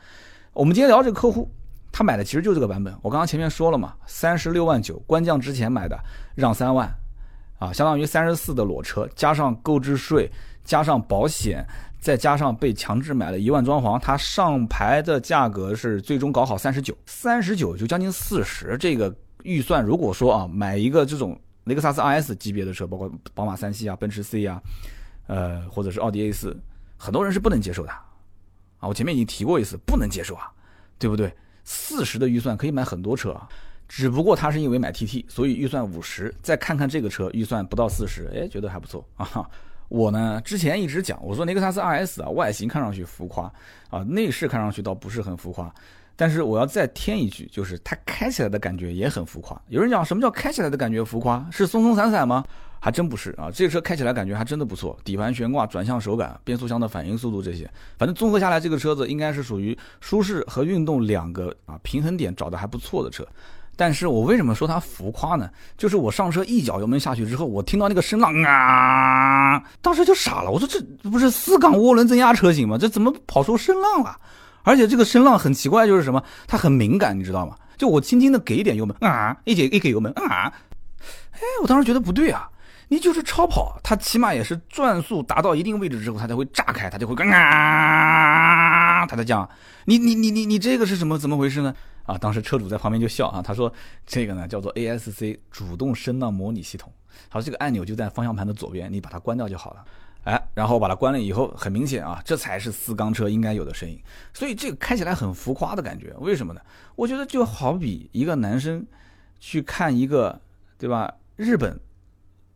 [0.54, 1.48] 我们今天聊这个客户，
[1.92, 5.96] 他买的其实就这个版本，我刚刚前面说了嘛，三十六万九，官降之前买的，
[6.34, 6.92] 让三万，
[7.60, 10.32] 啊，相当于三十四的裸车，加上购置税。
[10.68, 11.66] 加上保险，
[11.98, 18.76] 再加上被强制买了一万装潢，他上牌的价格是最终搞好三十九，三十九就将近四十。
[18.78, 24.62] 这个预算，如果说啊，买一个这种雷克萨斯 RS 级别的车，包括宝马三系啊、奔驰 C 啊，
[25.28, 26.58] 呃，或者是奥迪 A 四，
[26.98, 28.88] 很多人是不能接受的啊。
[28.88, 30.52] 我前面已经提过一次，不能接受啊，
[30.98, 31.32] 对不对？
[31.64, 33.48] 四十的预算可以买很多车啊。
[33.90, 39.50] 只不过他是因为买 TT，所以预算五十，再看看这个车预算不到四十，哎，觉得还不错啊。
[39.90, 43.52] 我呢之前一直讲，我说雷克萨斯 RS 啊，外形看上去浮夸
[43.90, 45.74] 啊，内饰看上去倒不是很浮夸。
[46.18, 49.58] 但是我要再添一句，就是它开起来的感觉也很浮夸。
[49.70, 51.48] 有人讲什么叫开起来的感觉浮夸？
[51.52, 52.44] 是松松散散吗？
[52.80, 54.98] 还真不是啊，这个车开起来感觉还真的不错。
[55.04, 63.28] 底盘悬挂、转向手感、变速箱的反应速度这些，反正综合下来，这个车子应该是属于舒适和运动两个啊平衡点找的还不错的车。
[63.76, 65.50] 但是我为什么说它浮夸呢？
[65.78, 70.50] 就是我上车一脚油门下去之后，我听到那个声浪啊，当时就傻了。
[70.50, 72.78] 我说这不是四缸涡轮增压车型吗？
[72.78, 74.18] 这怎么跑出声浪了？
[74.68, 76.22] 而且这个声浪很奇怪，就是什么？
[76.46, 77.56] 它很敏感，你知道吗？
[77.78, 80.52] 就我轻轻的给一点油门啊，一给一给油门啊，
[81.32, 82.50] 哎，我当时觉得不对啊。
[82.90, 89.50] 你就是超跑，它起码也是转速达到一定位置之后，它才会炸开，它就会啊，它在讲，
[89.86, 91.74] 你你你你你这个是什么怎么回事呢？
[92.04, 93.72] 啊，当时车主在旁边就笑啊，他说
[94.06, 96.92] 这个呢叫做 ASC 主动声浪模拟系统，
[97.30, 99.84] 他说这个按钮就在方向盘的左边，你把它关掉就好了。
[100.24, 103.98] 哎，然后把它关了以后，很明显啊，这才是四缸车应该有的声音。
[104.34, 106.60] 所以这个开起来很浮夸的感觉，为什么呢？
[106.98, 108.86] 我觉得就好比一个男生
[109.40, 110.38] 去看一个，
[110.78, 111.14] 对吧？
[111.38, 111.80] 日本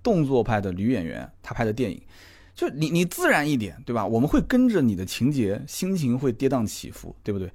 [0.03, 2.01] 动作派的女演员，她拍的电影，
[2.53, 4.05] 就你你自然一点，对吧？
[4.05, 7.49] 我们会跟着你的情节，心情会跌宕起伏，对不对？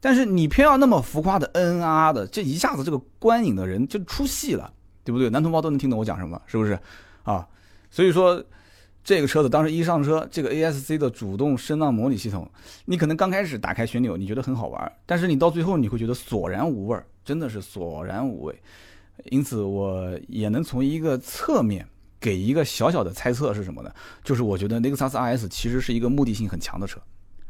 [0.00, 4.72] 但是你偏要那么浮夸的嗯嗯啊的，这一下子这个观影的人就出戏了，
[5.04, 5.28] 对不对？
[5.28, 6.78] 男同胞都能听懂我讲什么，是不是？
[7.24, 7.46] 啊，
[7.90, 8.42] 所以说。
[9.08, 12.46] 这个车子当时一上车，这个 ASC 的主动声浪模拟系统，
[12.84, 18.54] 你可能刚开始打开旋钮，你觉得很好玩，但是你到最后你会觉得索然无味，真的是索然无味。
[19.30, 21.88] 因此，我也能从一个侧面
[22.20, 23.90] 给一个小小的猜测是什么呢？
[24.22, 27.00] 就是我觉得雷克萨斯 RS 其实是一个目的性很强的车。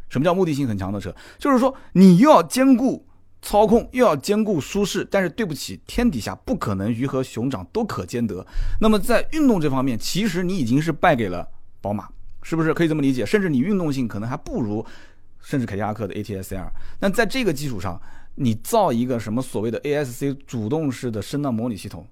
[0.09, 1.13] 什么叫目的性很强的车？
[1.41, 3.05] 就是说你又要兼顾
[3.41, 8.45] 操控，又要兼顾舒适，但是对不起，天底下不可能鱼和熊掌都可兼得。
[8.80, 11.49] 那么在运动这方面，其实你已经是败给了。
[11.80, 12.09] 宝马
[12.43, 13.24] 是不是可以这么理解？
[13.24, 14.84] 甚至你运动性可能还不如，
[15.41, 16.72] 甚至凯迪拉克的 ATS-R。
[17.01, 18.01] 那在这个基础上，
[18.34, 22.07] 你造一个什么所谓的 ASC 主动式的声浪模拟系统，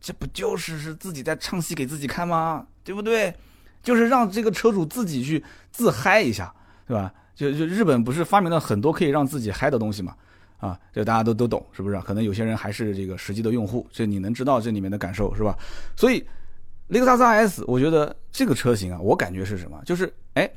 [0.00, 2.66] 这不就是是自己在唱戏给自己看吗？
[2.82, 3.34] 对不对？
[3.82, 6.54] 就是让这个车主自己去自嗨一下，
[6.86, 7.12] 对吧？
[7.34, 10.14] 就就日本不是发明了很多可以让自己嗨的东西嘛？
[10.60, 11.98] 啊，这大家都都懂，是不是？
[12.02, 15.58] 可能有些人还是这个实际的用户，这你能知道这里面的感受是吧？
[15.96, 16.24] 所以。
[16.90, 19.80] 雷克萨斯 RS，我觉得这个车型啊，我感觉是什么？
[19.86, 20.50] 就是哎，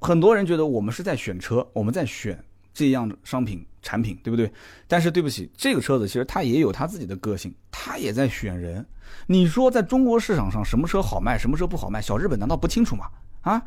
[0.00, 2.42] 很多人觉得我们是在选车，我们在选
[2.72, 4.50] 这样的商品产品，对不对？
[4.86, 8.82] 但是对不起，这个车子其实它也有它自己的个性，它也在选人。
[9.26, 12.00] 你说在中国市场上什么车好卖，什么车不好卖？
[12.00, 13.04] 小日本难道不清楚吗？
[13.42, 13.62] 啊，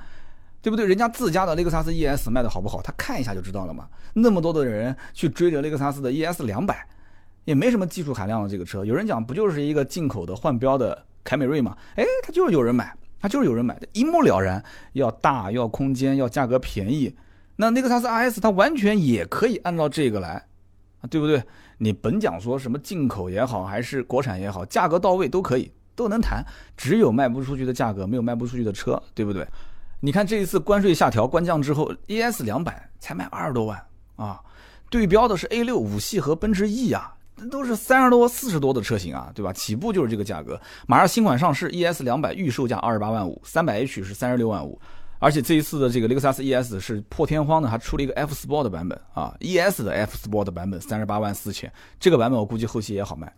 [0.61, 0.85] 对不对？
[0.85, 3.87] 人家自家的雷克萨斯 ES 卖的好不好，他看一下就知道了嘛。
[4.13, 6.87] 那么多的人去追着雷克萨斯的 ES 两百，
[7.45, 11.05] 也没什么技术含量的这个车，有人讲不就是一个进口的换标的？
[11.23, 14.63] 凯美瑞嘛，哎，它就是有人买，它就是有人买的，一目了然。
[14.93, 17.15] 要大，要空间，要价格便宜。
[17.57, 20.47] 那雷克萨斯 RS 它完全也可以按照这个来，
[20.99, 21.43] 啊，对不对？
[21.77, 26.43] 你甭讲说什么进口也好，还是国产也好，价格到位都可以，都能谈。
[26.75, 29.47] 只有卖不出去的价格，没有卖不出去的车，对不对？
[30.03, 33.81] 你看这一次关税下调、关降之后，ES 两百才卖二十多万
[34.15, 34.41] 啊，
[34.89, 37.13] 对标的是 A 六五系和奔驰 E 啊。
[37.35, 39.53] 那都是三十多、四十多的车型啊，对吧？
[39.53, 40.59] 起步就是这个价格。
[40.87, 44.79] 马上新款上市，ES 两百预售价二十八万五，三百 H 是三十六万五。
[45.17, 51.71] 而且这一次的这个雷克萨斯 ES 是破天荒的，还出了一个 F Sport 的版本啊，ES 的 F Sport 的版本三十八万四千。
[51.99, 53.31] 这个版本我估计后期也好卖。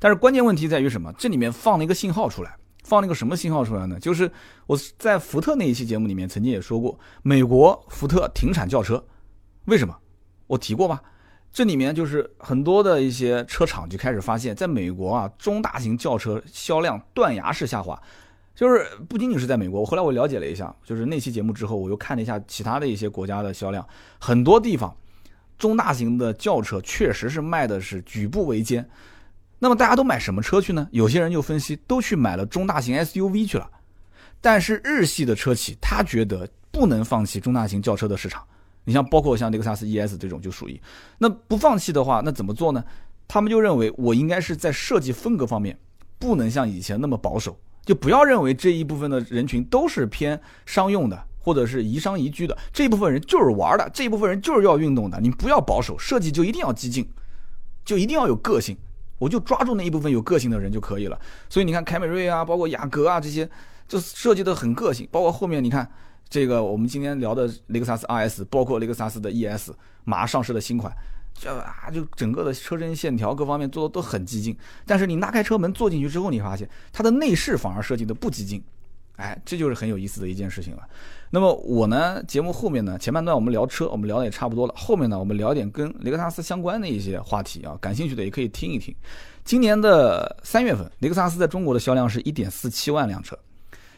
[0.00, 1.12] 但是关键问题在于什么？
[1.16, 2.56] 这里面放了一个信号出来，
[2.88, 4.00] 放了一个什么信号出来呢？
[4.00, 4.30] 就是
[4.66, 9.04] 我在福特那一期节目里面曾经也说过，美国福特停产轿车，
[9.66, 9.94] 为什么？
[10.46, 11.02] 我提过吧？
[11.52, 18.00] 这里面就是很多的一些车厂就开始发现，在美国啊，中大型轿车销量断崖式下滑。
[18.54, 23.86] 就是不仅仅是在美国，我后来我了解了一下，就是那期节目之后，我又看了一下其他的一些国家的销量，
[24.18, 24.96] 很多地方
[25.58, 28.88] 中大型的轿车确实是卖的是举步维艰。
[29.58, 30.88] 那么大家都买什么车去呢？
[30.92, 33.68] 有些人就分析，都去买了中大型 SUV 去了。
[34.40, 38.42] 但是日系的车企他觉得不能放弃中大型轿车的市场。
[38.84, 40.80] 你像包括像雷克萨斯 ES 这种就属于，
[41.18, 42.82] 那不放弃的话，那怎么做呢？
[43.26, 45.78] 他们就认为我应该是在设计风格方面
[46.18, 57.06] 不能像以前那么保守，就不要认为这一部分的人群都是偏商用的或者是宜商宜居的，这一部分人就是玩的，这一部分人就是要运动的，你不要保守设计就一定要激进，
[57.84, 58.74] 就一定要有个性，
[59.18, 61.20] 我就抓住那一部分有个性的人就可以了。
[61.48, 63.48] 所以你看凯美瑞啊，包括雅阁啊这些，
[63.86, 65.90] 就设计的很个性，包括后面你看。
[66.30, 69.70] 这个我们今天聊的雷克萨斯 RS，包括雷克萨斯的 ES，
[70.04, 70.92] 马上上市的新款，
[71.32, 74.54] 就啊，就整个的车身线条各方面做的都很激进。
[74.84, 78.62] 但是你拉开车门坐进去之后，你发现它的内饰反而设计的不激进，
[79.16, 80.82] 哎，这就是很有意思的一件事情了。
[81.30, 84.74] 那么我呢，节目后面呢，前半段我们聊车，我们聊的也差不多了。
[84.76, 88.94] 后面呢，我们聊点跟雷克萨斯相关的一些话题啊，感兴趣的也可以听一听。
[89.44, 93.38] 今年的三月份，雷克萨斯在中国的销量是一点四七万辆车。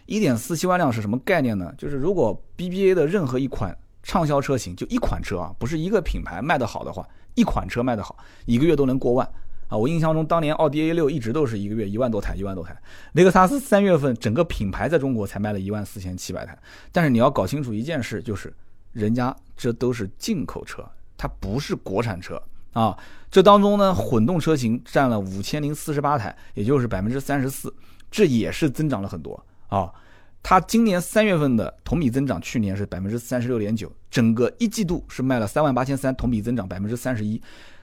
[0.07, 1.72] 一点四七万辆是什么概念呢？
[1.78, 7.07] 就是如果 BBA 的任何一款畅销车型，就一款车啊，不是一个品牌卖得好的话，
[7.37, 9.28] 一款车卖得好，一个月都能过万
[9.70, 9.78] 啊！
[9.78, 12.76] 我印象中，当年奥迪 A 六一直都是一个月一万多台，一万多台。
[13.12, 16.58] 雷克萨斯三月份整个品牌在中国才卖了一万四千七百台。
[16.90, 18.52] 但是你要搞清楚一件事，就是
[18.92, 20.84] 人家这都是进口车，
[21.16, 22.42] 它不是国产车
[22.72, 22.98] 啊。
[23.30, 27.72] 这当中呢，混动车型占了五千零四十八台，也就是百分之三十四，
[28.10, 29.40] 这也是增长了很多。
[29.68, 29.88] 啊，
[30.42, 37.40] 它今年三月份的同比增长，去年是百分之三十六点九，整个一季度是卖了三万八千三，同比增长百分之三十一，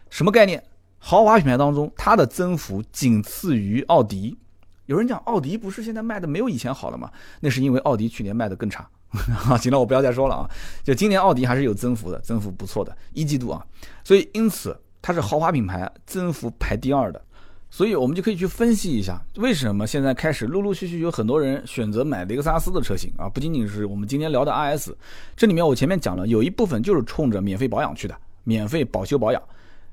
[0.09, 0.61] 什么概念？
[0.99, 4.37] 豪华品牌当中，它的增幅仅次于奥迪。
[4.85, 7.11] 有人讲奥迪不是现在卖的没有以前好了吗？
[7.39, 8.87] 那是因为奥迪去年卖的更差。
[9.59, 10.49] 行了，我不要再说了啊。
[10.83, 13.65] 就今年奥迪还是有增幅的，增幅不错的，一季度啊。
[14.03, 17.21] 所以因此它是豪华品牌增幅排第二的。
[17.69, 23.27] 所以，我们就可以去分析一下，为什么现在开始陆陆续续有很多人选择买雷克萨斯的车型啊？
[23.27, 24.95] 不仅仅是我们今天聊的 RS，
[25.35, 29.41] 这里面我前面讲了，有一部分就是冲着免费保养去的，免费保修保养。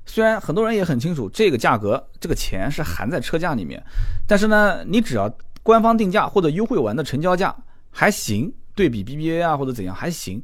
[0.05, 3.81] 虽然很多人也很清楚这个价格，这个钱是含在车价里面，
[4.27, 5.33] 但是呢，你只要
[5.63, 7.55] 官方定价或者优惠完的成交价
[7.91, 10.41] 还行，对比 BBA 啊或者怎样还行，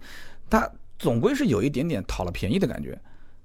[0.49, 2.99] 它总归是有一点点讨了便宜的感觉。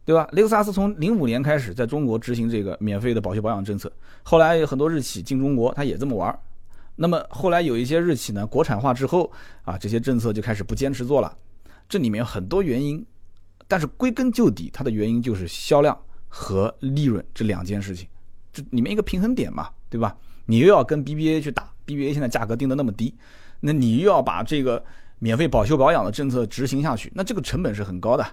[0.07, 0.29] 对吧？
[0.31, 3.91] 雷克萨斯从零五年开始在中国执行这个免费的保修保养政策，
[4.23, 6.39] 后来有很多日企进中国，他也这么玩
[6.95, 9.29] 那么后来有一些日企呢国产化之后
[9.65, 11.37] 啊，这些政策就开始不坚持做了。
[11.89, 13.05] 这里面有很多原因，
[13.67, 15.99] 但是归根究底，它的原因就是销量
[16.39, 18.07] 和利润这两件事情，
[18.53, 20.15] 这里面一个平衡点嘛，对吧？
[20.45, 23.15] 你又要跟 BBA 去打，BBA 现在价格定的那么低，
[23.61, 24.85] 那你又要把这个
[25.19, 28.27] 免费保修保养的政策执行下去，那这个成本是很高的。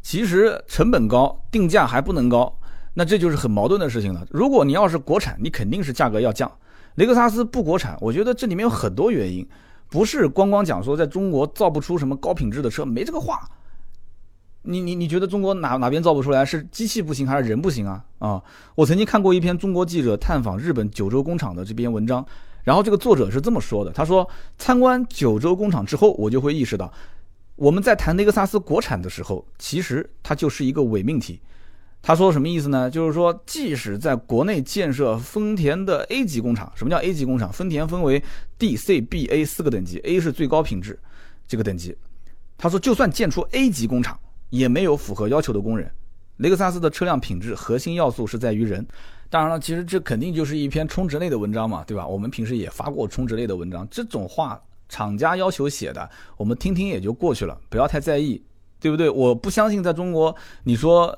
[0.00, 2.56] 其实成本高，定价还不能高，
[2.94, 4.24] 那这就是很矛盾的事情了。
[4.30, 6.50] 如果你要是国产，你肯定是价格要降。
[6.94, 9.44] 雷克萨斯不国产，我觉得这里面有很多原因，
[9.90, 13.48] 不是光光讲说在中国造不出什么高品质的车，没这个话。
[14.62, 16.44] 你你你觉得中国哪哪边造不出来？
[16.44, 18.04] 是机器不行还是人不行啊？
[18.18, 18.42] 啊，
[18.74, 22.24] 我曾经看过一篇中国记者探访日本九州工厂的这篇文章，
[22.64, 24.28] 然后这个作者是这么说的：他说，
[24.58, 26.92] 参观九州工厂之后，我就会意识到。
[27.56, 31.40] 我们在谈雷克萨斯国产的时候，其实它就是一个伪命题。
[32.00, 32.88] 他说什么意思呢？
[32.88, 37.52] 就是说，即使在国内建设丰田的 A 级工厂，什么叫 A 级工厂？
[37.52, 38.22] 丰田分为
[38.56, 40.96] D、C、B、A 四个等级，A 是最高品质
[41.48, 41.96] 这个等级。
[42.56, 44.16] 他说，就算建出 A 级工厂，
[44.50, 45.90] 也没有符合要求的工人。
[46.38, 48.86] 雷克萨斯的车辆品质核心要素是在于人。
[49.30, 52.06] 当然了，其实这肯定就是一篇充值类的文章嘛，对吧？
[52.06, 54.60] 我们平时也发过充值类的文章，这种话。
[54.90, 58.42] 厂家要求写的，我们听听也就过去了，不要太在意，
[58.80, 59.10] 对不对？
[59.10, 60.34] 我不相信在中国，
[60.64, 61.14] 你说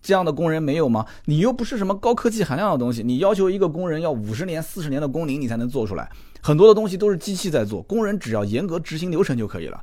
[0.00, 1.04] 这样的工人没有吗？
[1.24, 6.08] 你又不是什么高科技含量的东西，你要求一个工人要五十年、四十年的工龄，你才能做出来。
[6.40, 9.82] 很多的东西都是机器在做，工人只要严格执行流程就可以了。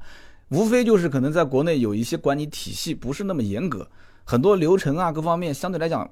[0.50, 3.90] 无非就是可能在国内有一些管理体系不是那么严格，
[4.24, 6.10] 很多流程啊各方面相对来讲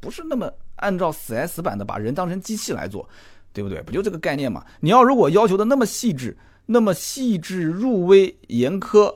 [0.00, 3.08] 不是那么按照死 S 版的把人当成机器来做，
[3.52, 3.82] 对不对？
[3.82, 4.64] 不就这个概念嘛？
[4.80, 6.36] 你要如果要求的那么细致。
[6.72, 9.12] 那么细致入微、严苛，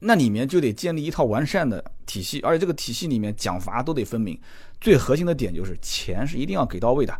[0.00, 4.36] 那里面就得建立一套完善的体系，而且这个体系里面奖罚都得分明。
[4.80, 7.16] 最核心的点就是钱是一定要给到位的，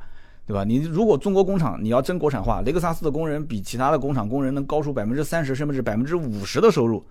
[0.51, 0.65] 对吧？
[0.65, 7.07] 你如果中国工厂你要真国产化，雷克萨斯的工人比其他的工厂工人能高出百分之三十甚至百分之五十的收入，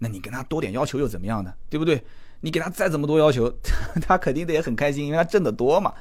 [0.00, 1.54] 那你跟他多点要求又怎么样呢？
[1.68, 2.02] 对不对？
[2.40, 3.48] 你给他再怎么多要求，
[4.02, 5.94] 他肯定得也很开心，因为他挣得多嘛。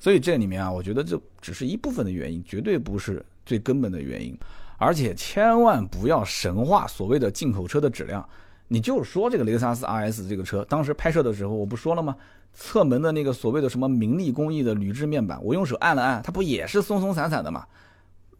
[0.00, 4.36] 所以这里面啊，我觉得这只是一部分的原因，绝对不是最根本的原因。
[4.78, 8.28] 而且千万不要神话所谓的进口车的质量，
[8.66, 12.16] 你就说这个雷克萨斯 RS 这个车，当时拍摄的时候我不说了吗？
[12.58, 17.66] 侧门的那个所谓的什么明利工艺的铝制面板，我用手按了按，它不也是松松散散的吗？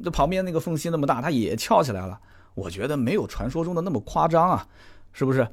[0.03, 2.19] 这旁边那个缝隙那么大，它也翘起来了。
[2.55, 4.67] 我觉得没有传说中的那么夸张啊，
[5.12, 5.47] 是不是？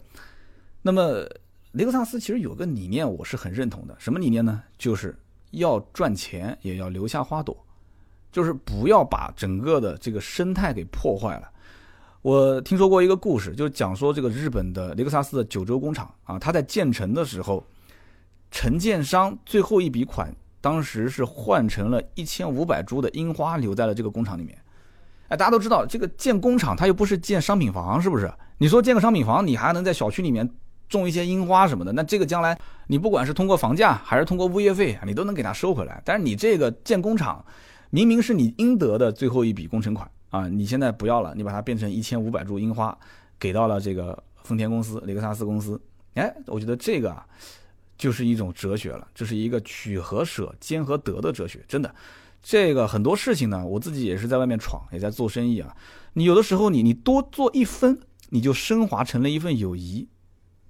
[0.82, 1.28] 那么
[1.74, 4.64] 雷克萨斯其实有个理念我是很认同的，什么理念呢？
[4.78, 5.14] 就是
[5.52, 7.56] 要赚钱也要留下花朵。
[8.32, 11.48] 就是不要把整个的这个生态给破坏了。
[12.24, 17.64] 我听说过一个故事，就是讲说这个日本的雷克萨斯的九州工厂啊，它在建成的时候，
[18.54, 20.32] 承建商最后一笔款
[20.62, 24.56] 当时是换成了一千五百株的樱花留在了这个工厂里面。
[25.30, 28.32] 哎，大家都知道这个建工厂它又不是建商品房，是不是？
[28.60, 30.48] 你说建个商品房，你还能在小区里面
[30.88, 36.00] 种一些樱花什么的，那这个将来你不管是通过房价还是通过物业费，你都能给它收回来。
[36.06, 37.44] 但是你这个建工厂，
[37.90, 42.96] 明明是你应得的最后一笔工程款啊，你现在不要了，你把它变成一千五百株樱花，
[43.40, 45.82] 给到了这个丰田公司、雷克萨斯公司。
[46.14, 47.26] 哎，我觉得这个啊，
[48.04, 51.64] 就是一种哲学了，这是一个取和舍、兼和得的哲学。
[51.70, 51.96] 真的，
[52.42, 55.74] 这个很多事情呢，我自己也是在外面闯，也在做生意啊。
[56.12, 57.98] 你有的时候，你你多做一分，
[58.28, 60.10] 你就升华成了一份友谊。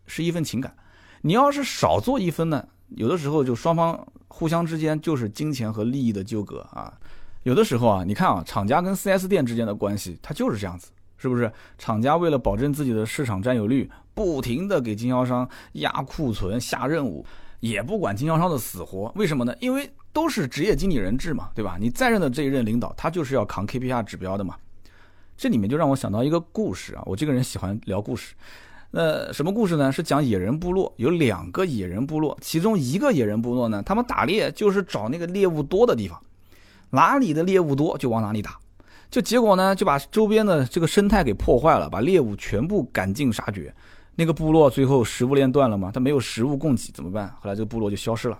[0.05, 0.75] 是一份情感，
[1.21, 6.93] 你要是少做一分呢，有的时候就双方互相之间就是金钱和利益的纠葛啊。
[7.41, 10.91] 有的时候啊，你看啊，厂家跟 4S 店之间的关系，它就是这样子，
[11.23, 11.49] 是不是？
[11.77, 17.25] 厂家为了保证自己的市场占有率，不停的给经销商压库存、下任务，
[17.61, 19.09] 也不管经销商的死活。
[19.15, 19.55] 为什么呢？
[19.61, 21.77] 因为都是职业经理人制嘛，对吧？
[21.79, 24.55] 你在任的这一任领导，他就是要扛 KPI 指标的嘛。
[25.37, 28.35] 这里面就让我想到一个故事啊，我这个人喜欢聊故事。
[28.91, 29.91] 那什么故事呢？
[29.91, 36.21] 是讲野人部落有两个野人部落，其中一个野人部落呢，他们打猎就是找那个猎物多的地方，
[36.91, 38.59] 哪里的猎物多就往哪里打，
[39.13, 43.71] 就结果呢就把周边的这个生态给破坏了，把猎物全部赶尽杀绝。
[44.15, 47.31] 那个部落最后食物链断了嘛，他没有食物供给怎么办？
[47.39, 48.39] 后来这个部落就消失了。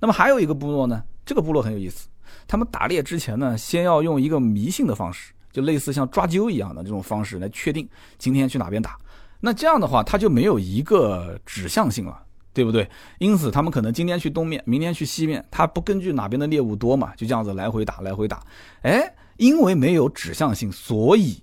[0.00, 2.08] 那么还有一个部落呢，这个部落很有意思，
[2.48, 7.86] 他们打猎之前呢，先要用一个迷信的方式，就类似像抓阄一样的这种方式来确定
[8.16, 8.96] 今天去哪边打。
[9.38, 12.22] 那这样的话，它就没有一个指向性了，
[12.54, 12.88] 对不对？
[13.18, 18.42] 因此，他们可能今天去东面，明天去西面，他不根据哪边的猎物多嘛，就这样子来回打，来回打。
[18.80, 21.42] 哎，因为没有指向性，所以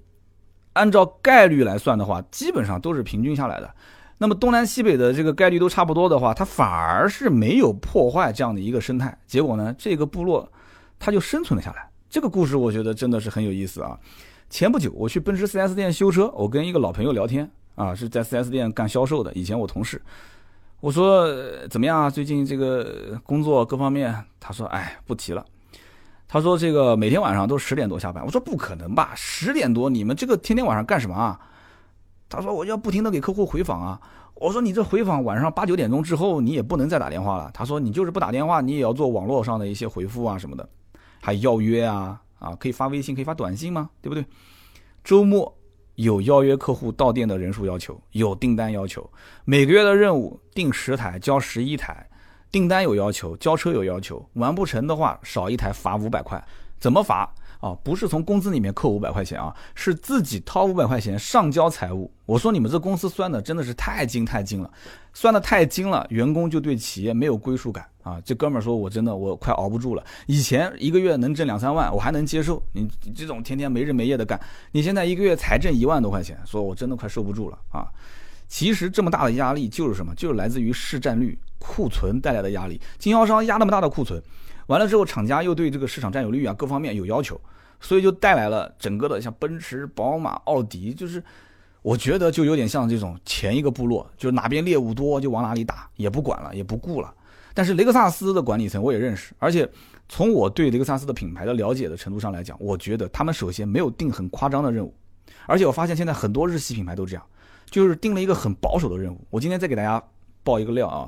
[0.74, 3.74] 按照概率来算的话，基本上都是平均下来的。
[4.20, 9.18] 那么东南西北的这个概率都差不多的话，它反而是没有破坏这样的一个生态。
[9.26, 10.48] 结果呢，这个部落
[11.00, 11.90] 它就生存了下来。
[12.08, 14.00] 这个故事我觉得真的是很有意思啊。
[14.48, 17.50] 前不久我去奔驰 4S 店修车，我跟一个老朋友聊天。
[17.74, 20.00] 啊，是在 4S 店干销售的，以前我同事。
[20.80, 21.28] 我说
[21.68, 22.10] 怎么样啊？
[22.10, 24.16] 最近这个工作各方面？
[24.40, 25.44] 他说：“哎，不提了。”
[26.28, 29.14] 他说：“这个每天晚上都十点多下班。”我说：“不可能吧？
[29.16, 31.40] 十点多你们这个天天晚上干什么啊？”
[32.28, 34.00] 他说：“我要不停的给客户回访啊。”
[34.36, 40.68] 我说：“你这回访晚上八九点钟之后你也不能再打电话了。”他说：“你就是不打电话，你也要做网络上的一些回复啊什么的，
[41.22, 43.90] 还邀约啊啊，可以发微信，可以发短信吗？
[44.02, 44.26] 对不对？
[45.04, 45.54] 周末。”
[45.98, 49.10] 有邀约客户到店的人数要求，有订单要求，
[49.46, 52.08] 每个月的任务订十台交十一台，
[52.52, 56.44] 订单有要求，交车有要求，完不成的话少一台罚五百块，
[56.80, 57.32] 怎么罚？
[57.60, 62.12] 啊，不是从工资里面扣五百块钱啊，是自己掏五百块钱上交财务。
[62.28, 64.72] 我说你们这公司算的真的是太精太精了，
[65.12, 68.22] 算的太精了，员工就对企业没有归属感啊。
[68.24, 74.40] 这哥们儿说我真的我快熬不住了，以前一个月能挣两三万我还能接受，你这种天天没日没夜的干，
[74.72, 77.88] 你现在一个月才挣一万多块钱，说我真的快受不住了啊。
[78.48, 80.14] 其实这么大的压力就是什么？
[80.16, 84.22] 就是来自于市占率、库存带来的压力，经销商压那么大的库存。
[84.68, 87.40] 完了之后，厂家又对这个市场占有率啊各方面有要求，
[87.80, 91.24] 所以就带来了整个的像奔驰、宝马、奥迪，就是
[91.82, 97.14] 我觉得就有点像这种前一个部落，就是哪边猎物多就往哪里打，也不管了，也不顾了。
[97.54, 99.68] 但是雷克萨斯的管理层我也认识，而且
[100.08, 104.94] 从我对雷克萨斯的品牌的了解的程度上来讲，我觉得他们首先没有定很夸张的任务，
[105.46, 107.24] 而且我发现现在很多日系品牌都这样，
[107.70, 109.26] 就是定了一个很保守的任务。
[109.30, 110.02] 我今天再给大家
[110.44, 111.08] 爆一个料啊。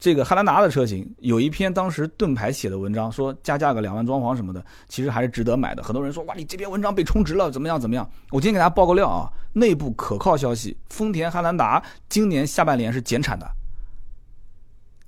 [0.00, 5.82] 这个汉兰达的车型有一篇当时盾牌写的文章，说加价个两万装潢什么的，其实还是值得买的。
[5.82, 8.08] 很多人说哇，你这篇文章被充值了，怎么样怎么样？
[8.30, 13.50] 我今天给大家报个料啊，内部可靠消息，丰田汉兰达今年下半年是减产的，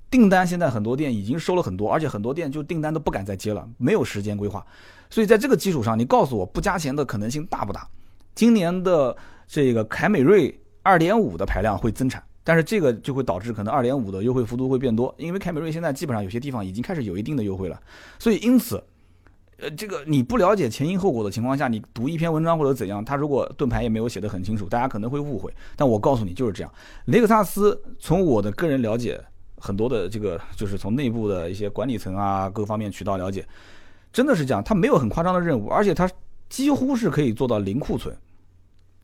[0.09, 4.65] 订单现在很多店已经收了很多，而且很多店就订单都不敢再接了，没有时间规划。
[5.09, 7.87] 所以在这个基础上，你告诉我不加钱的可能性大不大？
[8.35, 9.15] 今年的
[9.47, 10.53] 这个凯美瑞
[10.83, 12.21] 二点五的排量会增产。
[12.43, 17.79] 但是这个就会导致可能二点五的优惠幅度会变多，因为凯美瑞现在基本上有些地方已经开始有一定的优惠了，
[18.17, 18.83] 所以因此，
[19.57, 25.53] 呃，这个你不了解前因后果的情况下，你读一篇文章或者怎样，他如果盾牌也没有写得很清楚，大家可能会误会。
[25.75, 26.73] 但我告诉你就是这样，
[27.05, 29.23] 雷克萨斯从我的个人了解，
[29.59, 33.45] 很多的这个就是从内部的一些管理层啊各方面渠道了解，
[34.11, 36.09] 真的是这样，他没有很夸张的任务，而且他
[36.49, 38.17] 几乎是可以做到零库存。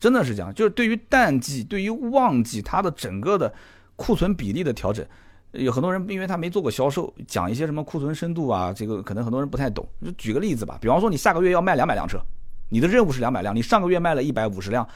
[0.00, 3.52] 真的是这样，就是对于淡季、对于旺季，它的整个的
[3.96, 5.04] 库存比例的调整，
[5.52, 9.84] 有很多人因为他没做过销售，讲一些什么库存深度啊，这个可能很多人不太懂。
[10.04, 12.20] 就举个例子吧，比方说你下个月要卖两百辆车，
[12.68, 14.86] 你的任务是两百辆，你上个月卖了一百五十辆，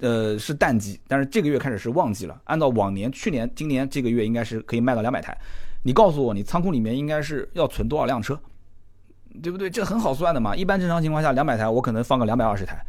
[0.00, 2.38] 呃，是淡季，但是这个月开始是旺季了。
[2.44, 5.34] 按照往年、去年、今年这个月应该是可以卖到两百台，
[5.82, 8.38] 你告诉我，你仓库里面应该是要存多少辆车，
[9.42, 9.70] 对不对？
[9.70, 10.54] 这很好算的嘛。
[10.54, 12.84] 一般正常情况下，两百台我可能放个两百二十台，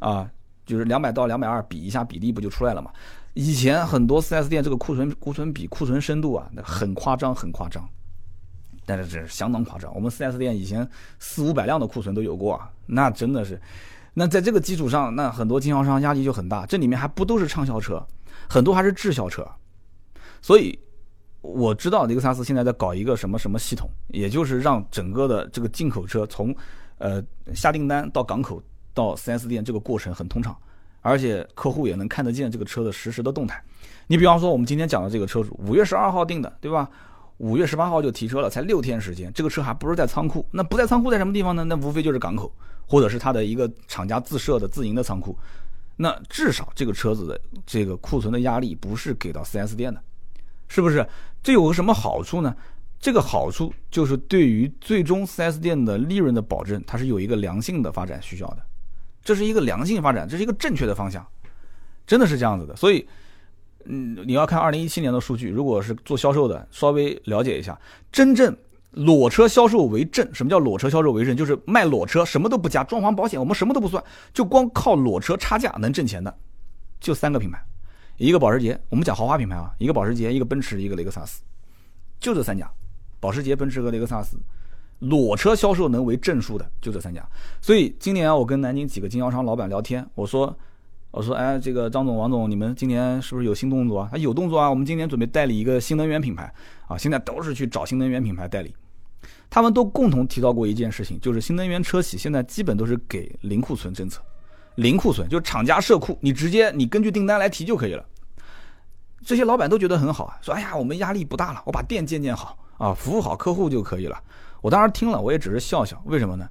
[0.00, 0.28] 啊。
[0.64, 2.90] 就是两百到两百二比一下比例不就出来了嘛？
[3.34, 7.88] 以前很多 4S 店这个库存库存比库存深度啊，那很夸张，很夸张。
[8.86, 10.88] 但是这是相当夸张，我们 4S 店以前
[11.18, 13.60] 四五百辆的库存都有过啊，那真的是。
[14.12, 16.64] 那在这个基础上，那很多经销商压力就很大。
[16.66, 18.06] 这里面还不都是畅销车，
[18.48, 19.44] 很多还是滞销车。
[20.40, 20.78] 所以
[21.40, 26.54] 我知道雷克萨斯现在在搞一个什么什么系统，也就是让整个的这个进口车从
[26.98, 27.20] 呃
[27.54, 28.62] 下订单到港口
[28.94, 30.56] 到 4S 店这个过程很通畅。
[31.02, 33.62] 而且客户也能看得见这个车的实时的动态。
[34.06, 36.88] 你比方说，我们今天讲的这个车主，五月十二号订的，对吧？
[37.36, 40.46] 五月十八号就提车了，才六天时间，这个车还不是在仓库？
[40.52, 41.62] 那不在仓库在什么地方呢？
[41.64, 42.50] 那无非就是港口，
[42.86, 45.36] 或者是他的一个厂家自设的自营的仓库。
[45.96, 50.00] 那至少这个车子的这个库存的压力不是给到 4S 店的，
[50.68, 51.06] 是不是？
[51.42, 52.56] 这有个什么好处呢？
[52.98, 58.62] 这个好处就是对于最终 4S 店的利润的保证，它是有一个良性的发展需要的。
[59.24, 61.26] 这是一个良性发展，这是一个正确的方向，
[62.06, 62.76] 真的是这样子的。
[62.76, 63.08] 所以，
[63.86, 67.80] 嗯，你要看二零一七年的数据，如果是做销售的，稍微了解一下，
[68.12, 68.54] 真正
[68.90, 70.28] 裸车销售为正。
[70.34, 71.34] 什么叫裸车销售为正？
[71.34, 74.04] 就是卖裸车，什么都不加，装潢保险我们什么都不算，
[74.34, 76.36] 就光靠裸车差价能挣钱的，
[77.00, 77.58] 就三个品牌，
[78.18, 81.42] 一个保时捷，我们讲豪华品牌啊，一个保时捷，一个奔驰，一个雷克萨斯，
[82.20, 82.70] 就这三家，
[83.20, 84.36] 保时捷、奔驰和雷克萨斯。
[85.04, 87.26] 裸车销售能为正数的就这三家，
[87.60, 90.56] 所以今年我跟南京几个经销商老板聊天，我说，
[91.10, 94.08] 我说，哎，这个张总、王总，你们今年是不是有新动作啊？
[94.10, 96.52] 他有动作啊，我们今年准备代理一个新能源品牌
[96.88, 98.74] 啊，现在都是去找新能源品牌代理。
[99.50, 104.20] 他们都共同提到过一件事情，就是新能源车企现在基本都是给零库存政策，
[104.76, 108.04] 零库存就厂家设库，你直接你根据订单来提就可以了。
[109.24, 114.18] 这些老板都觉得很好啊，说，哎呀，我们压力不大了，我把店建建好啊，服务好客户就可以了。
[114.64, 116.00] 我当时听了，我也只是笑笑。
[116.06, 116.48] 为什么呢？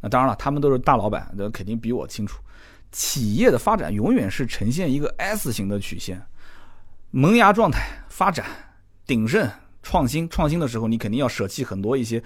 [0.00, 2.42] 那当然了，他们都是大老板，那肯定比我清楚。
[2.90, 6.20] 企业的发展永远是呈现一个 S 型的曲线，
[7.12, 8.44] 萌芽状态发展
[9.06, 9.48] 鼎盛
[9.80, 10.28] 创新。
[10.28, 12.20] 创新的时候，你肯定要舍弃很多一些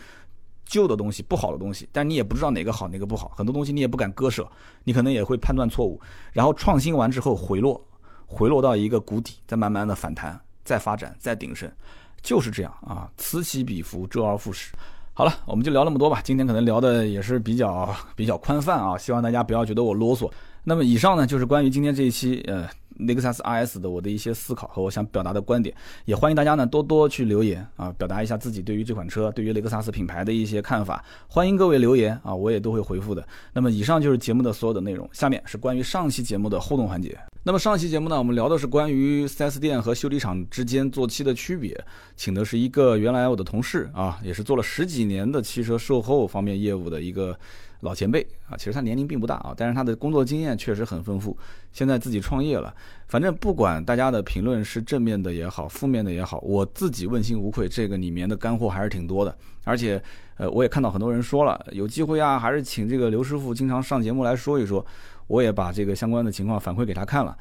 [0.64, 4.50] 旧的东西、不好的东西，但你也不知道哪个好哪个不好，很多东西你也不敢割舍，
[4.84, 6.00] 你可能也会判断错误。
[6.32, 7.78] 然后创新完之后回落，
[8.24, 11.70] 回落到一个谷底，再慢慢的反弹，再发展，再鼎盛，
[12.22, 14.72] 就是这样啊，此起彼伏，周而复始。
[15.12, 16.20] 好了，我们就聊那么多吧。
[16.22, 20.30] 今天可能聊的也是比较 比较宽泛啊，希望大家不要觉得我啰嗦。
[20.64, 22.66] 那么以上呢，就是关于今天这一期呃
[23.06, 25.74] 雷克萨斯 RS 的我的一些思考和我想表达的观点。
[26.04, 31.04] 也欢迎大家呢多多去留言啊，表达一下自己对于这款车、对于雷克萨斯品牌的一些看法。
[31.28, 33.26] 欢迎各位留言啊，我也都会回复的。
[33.52, 37.18] 那么以上就是节目的所有的内容，下面是关于上期节目的互动环节。
[37.42, 41.78] 那么上期节目呢，我们聊的是关于 4S 店和修理厂之间做漆的区别，
[42.14, 47.34] 请的是一个原来我的同事啊，也是做了十几年的汽车售后方面业务的一个
[47.80, 48.56] 老前辈啊。
[48.56, 51.36] 其实他年龄并不大啊，但是他的工作经验确实很丰富。
[51.72, 52.74] 现在自己创业了，
[53.08, 59.36] 反正不管大家的评论是正面的也好，负面的也好，我自己问心无愧，这个里面的干货还是挺多的。
[59.64, 60.02] 而且，
[60.36, 64.84] 呃，我也看到很多人说了，有机会啊，还是请这个刘师傅经常上节目来说一说。
[65.26, 67.38] 我也把这个相关的情况反馈给他看了，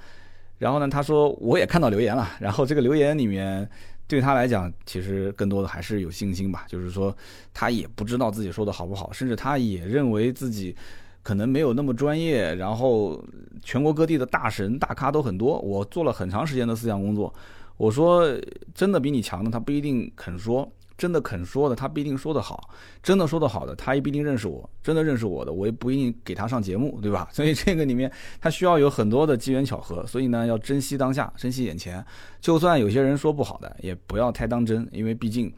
[0.59, 3.67] 然后呢，他说我也看到留言了，然后这个留言里面
[4.09, 7.15] 对他来讲，其实更多的还是有信心吧，就是说
[7.53, 10.75] 他也不知道自己说的好不好，甚至他也认为自己
[11.21, 13.23] 可能没有那么专业，然后
[13.63, 17.31] 全国各地的大神大咖都很多，我做了很长时间的思想工作，
[17.77, 18.27] 我说
[18.73, 20.67] 真的比你强的他不一定肯说。
[20.99, 22.59] 真的肯说的，他不一定说得好；
[23.01, 24.69] 真的说得好的，他也不一定认识我。
[24.83, 27.29] 真的认识我的，我也不一定给他上节目，对吧？
[27.31, 30.05] 所以这个里面，他需要有很多的机缘巧合。
[30.05, 32.05] 所以呢，要珍惜当下，珍惜眼前。
[32.41, 35.49] 就算有些人说不好的，也不要太当真，因为毕竟，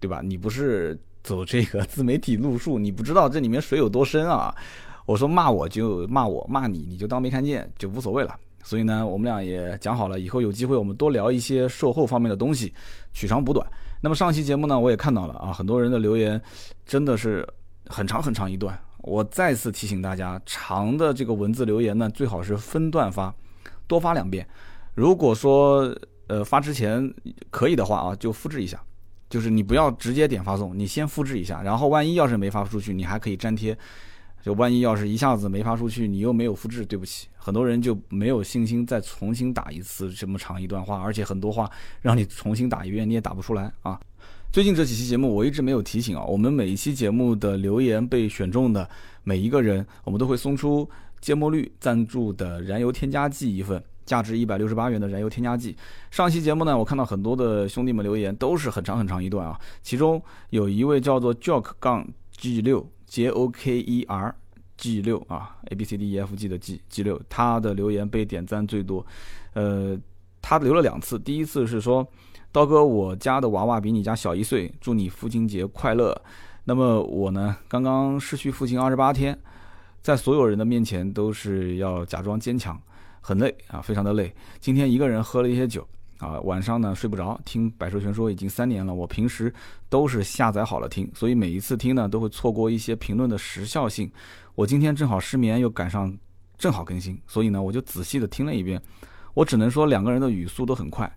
[0.00, 0.20] 对吧？
[0.20, 4.52] 你不是走这个自媒体路数，你不知道这里面水有多深啊。
[5.06, 8.34] 我说骂我就骂我，骂你你就当没看见，就无所谓了。
[8.64, 12.72] 所以呢，我们俩也讲好了，以后有机会我们多聊一些售后方面的东西，
[13.12, 13.64] 取长补短。
[14.02, 16.40] 那么上期节目呢，我也看到了啊，很多人的留言
[16.84, 17.48] 真的是
[17.86, 18.78] 很长很长一段。
[18.98, 23.34] 我再次提醒大家，长的这个文字留言呢，最好是分段发，
[23.86, 24.46] 多发两遍。
[24.94, 25.96] 如果说
[26.26, 27.12] 呃发之前
[27.50, 28.80] 可以的话啊，就复制一下，
[29.30, 33.78] 就是你不要直接点发送，你先复制一下，然后万一要是没发出去，你还可以粘贴。
[34.42, 41.70] 就万一要是一下子没发出去，你又没有复制，对不起，很多人就没有信心再重新打一次这么长一段话，而且很多话
[42.00, 43.98] 让你重新打一遍你也打不出来啊。
[44.50, 48.86] 最近这几期节目我一直没有提醒啊，我们每一期节目的留言被选中的
[49.22, 50.86] 每一个人，我们都会送出
[51.20, 55.76] 芥末绿赞助的燃油添加剂一份，价值一百六十八元的燃油添加剂。
[56.10, 60.20] 上期节目呢，我看到很多的兄弟们留言都是很长很长一段啊，其中
[60.50, 62.04] 有一位叫做 Jock 杠
[62.36, 62.84] G 六。
[63.12, 64.34] J O K E R
[64.78, 69.04] G 六啊，A B C D E F G 的 G G 六，他的留言被点赞最多，
[69.52, 69.94] 呃，
[70.40, 72.08] 他留了两次，第一次是说，
[72.50, 76.18] 刀哥，我家的娃娃比你家小一岁，祝你父亲节快乐。
[76.64, 79.38] 那么我呢，刚刚失去父亲二十八天，
[80.00, 82.80] 在所有人的面前都是要假装坚强，
[83.20, 84.34] 很累啊，非常的累。
[84.58, 85.86] 今天一个人喝了一些酒。
[86.22, 88.94] 啊，晚上呢睡不着，听《百兽全说》已经三年了。
[88.94, 89.52] 我平时
[89.88, 94.08] 都是下载好了听，所以每一次听呢都会错过一些评论的时效性。
[94.54, 96.16] 我今天正好失眠，又赶上
[96.56, 98.80] 正好更新，所以呢我就仔细的听了一遍。
[99.34, 101.12] 我只能说两个人的语速都很快，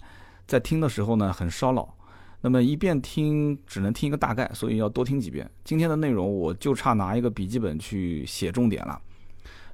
[0.47, 1.95] 在听的时候呢很烧脑。
[2.41, 5.47] 那么一遍听只能听一个大概，所以要多听几遍。
[5.64, 8.99] 今天的内容我就差拿一个笔记本去写重点了。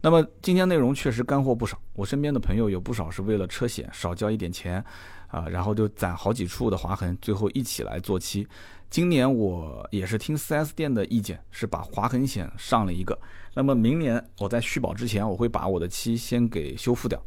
[0.03, 4.83] 那么今天内容确实干货不少，我身边的朋友有不少是为了车险少交一点钱。
[5.31, 8.47] 啊，然后就攒好几处的划痕，最后一起来做漆。
[8.89, 13.17] 今年我也是听 4S 店的意见，是把划痕险上了一个。
[13.53, 17.21] 那么明年我在续保之前，我会把我的漆先给修复掉。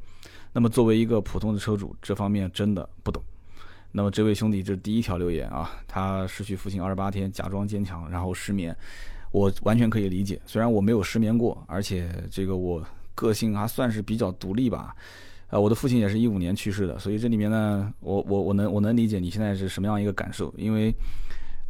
[0.52, 3.22] 那么作为一个普通的车主，这方面真的不懂。
[3.90, 8.76] 那么这位兄弟，这是第一条留言啊，他失去父亲二十八天，假装坚强，然后失眠，
[9.32, 10.38] 我完全可以理解。
[10.44, 12.84] 虽然我没有失眠过，而且这个我
[13.14, 14.94] 个性还算是比较独立吧。
[15.50, 20.92] 呃，我的父亲也是一五年去世的，所以这里面呢，我我我能我能理解你现在是什么样一个感受，因为，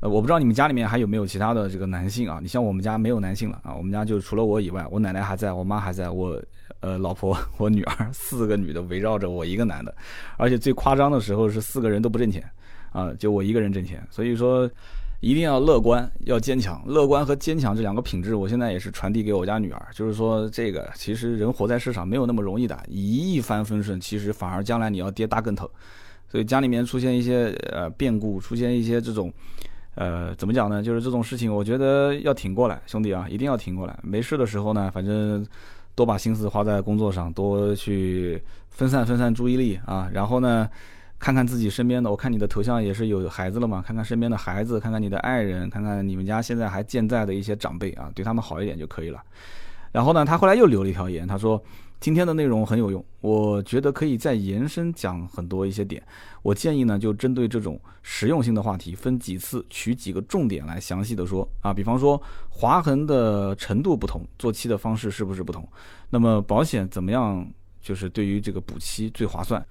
[0.01, 2.39] 呃，我不知道你们家里面还有没有其他的这个男性啊？
[2.41, 6.43] 你像我们家没有男性了啊，我们家就除了我以外，我奶奶还在，我妈还在，我
[6.81, 9.95] 呃老婆我女儿四个女的围绕着我一个男的，
[10.39, 12.43] 而且最夸张的时候是四个人都不挣钱，
[12.93, 14.71] 啊，就我一个人挣钱，所以说。
[15.21, 16.83] 一定要乐观，要坚强。
[16.87, 19.87] 乐观和坚强这两个品质，我现在也是传递给我家女儿。
[19.95, 25.71] 就是说，这个其实人活在世上没有那么容易的，一帆风顺，其实反而将来你要跌大跟头。
[26.29, 29.33] 所以家里面出现一些呃变故，出现一些这种，
[29.95, 30.83] 呃，怎么讲呢？
[30.83, 33.99] 就是这种事情，我觉得要挺过来，兄弟啊，一定要挺过来。
[34.03, 35.47] 没事的时候呢，反正
[35.95, 40.11] 多把心思花在工作上，多去分散分散注意力啊。
[40.13, 40.69] 然后呢？
[41.25, 43.81] 看看自己身边的，我看你的头像也是有孩子了嘛？
[43.81, 49.23] 看看身边的孩子，看看你的爱人，看看你们家现在还健在的一些长辈啊，对他们好一点就可以了。
[49.91, 51.59] 然后呢，他后来又留了一条言，他说
[51.99, 56.03] 今天的内容很有用，我觉得可以再延伸讲很多一些点。
[56.43, 61.73] 我建议呢，就针对这种实用性的话题，分几次取几个重点来详细的说啊。
[61.73, 65.67] 比方说划痕的程度不同，做漆的方式是不是不同？
[66.11, 67.49] 那么保险怎么样？
[67.81, 69.65] 就是对于这个补漆最划算。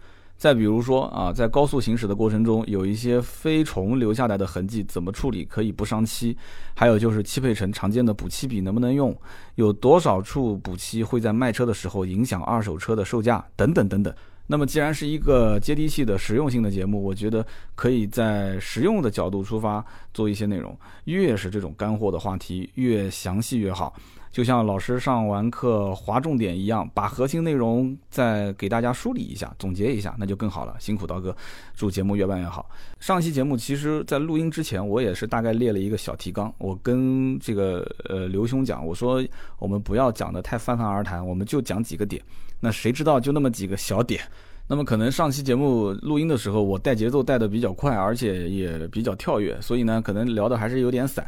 [0.44, 6.38] 再比如说啊，在高速行驶的过程中，有一些飞虫留下来的痕迹，怎么处理可以不伤漆？
[6.76, 9.18] 还有就是汽配城常见的补漆笔能不能用？
[9.56, 13.42] 有多少处补漆会在卖车的时候影响二手车的售价？
[13.56, 14.14] 等等等等。
[14.46, 19.82] 那么既然是一个接地气的实用性的节目，我觉得可以在实用的角度出发
[20.14, 20.78] 做一些内容。
[21.06, 23.96] 越是这种干货的话题，越详细越好。
[24.34, 30.76] 就像老师上完课划重点一样，把核心内容再给大家梳理一下、总结一下，那就更好了。
[30.80, 31.34] 辛苦刀哥，
[31.76, 32.68] 祝节目越办越好。
[33.00, 39.24] 上期节目其实，在录音之前，我也是大概列了一个小提纲，我跟这个呃刘兄讲，我说
[39.60, 42.20] 我们不要讲的太泛泛而谈，我们就讲几个点。
[42.60, 44.20] 那谁知道就那么几个小点，
[44.66, 51.24] 那么可能上期节目录音的时候，我带节奏带的比较快，而且也比较跳跃，所以呢，可能聊的还是有点散。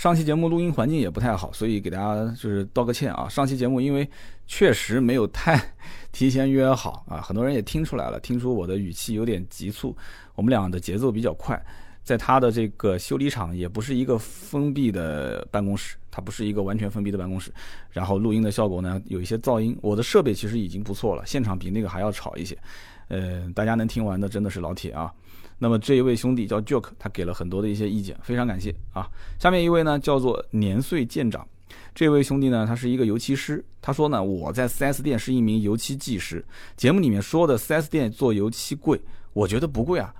[0.00, 3.28] 上期节目录音环境也不太好，所以给大家就是道个歉啊。
[3.28, 4.08] 上期节目因为
[4.46, 5.62] 确实没有太
[6.10, 9.94] 提前约好啊，很多人也听出来了，听出我的语气有点急促。
[10.34, 11.62] 我们俩的节奏比较快，
[12.02, 17.52] 在他的这个修理厂也不是一个封闭的办公室，它不是一个完全封闭的办公室。
[17.90, 22.56] 然后录音的效果呢有一些噪音，我的设备其实已经不错了，现场比那个还要吵一些。
[23.08, 25.12] 呃，大家能听完的真的是老铁啊。
[25.62, 29.06] 那么这一位兄弟叫 Joke，他给了很多的一些意见，非常感谢啊。
[29.38, 31.46] 下面一位呢叫做年岁渐长，
[31.94, 36.42] 这位兄弟呢他是一个油漆师，他说呢我在 4S 店是一名油漆技师。
[36.78, 38.98] 节目里面说的 4S 店做油漆贵，
[39.34, 40.14] 我觉得不贵啊。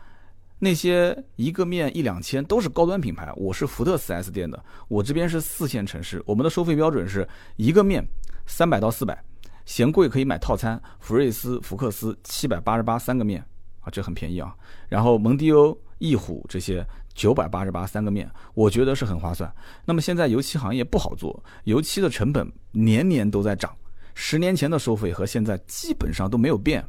[0.58, 7.26] 那些一个面一两千都是高端品牌，我是福特 4S 店的，我这边是四线城市，我们的收费标准是
[7.56, 8.06] 一个面
[8.46, 9.18] 三百到四百，
[9.64, 13.42] 嫌贵可以买套餐，福睿斯、福克斯七百八十八三个面。
[13.80, 14.54] 啊，这很便宜啊。
[14.88, 19.52] 然后蒙迪欧、翼虎这些九百八十八三个面，我觉得是很划算。
[19.84, 23.74] 那么现在油漆行业不好做，油漆的成本年年都在涨。
[24.14, 26.84] 十年前的收费和现在基本上都没有变。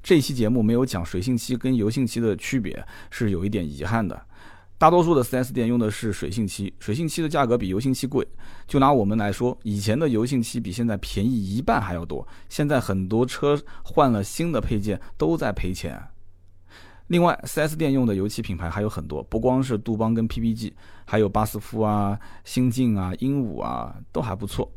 [0.00, 4.20] 这期节目没有讲水性漆跟油性漆的区别，是有一点遗憾的。
[4.78, 8.24] 大多数的 4S 店用的是水性漆，水性漆的价格比油性漆贵。
[8.68, 12.24] 就拿我们来说，以前的油性漆比现在便宜一半还要多。
[12.48, 16.00] 现在很多车换了新的配件都在赔钱。
[17.08, 20.72] 另外，4S 店用的油漆品牌还有很多，不光是杜邦跟 PPG，
[21.04, 24.70] 还有巴斯夫啊、新晋啊、鹦鹉啊，都还不错。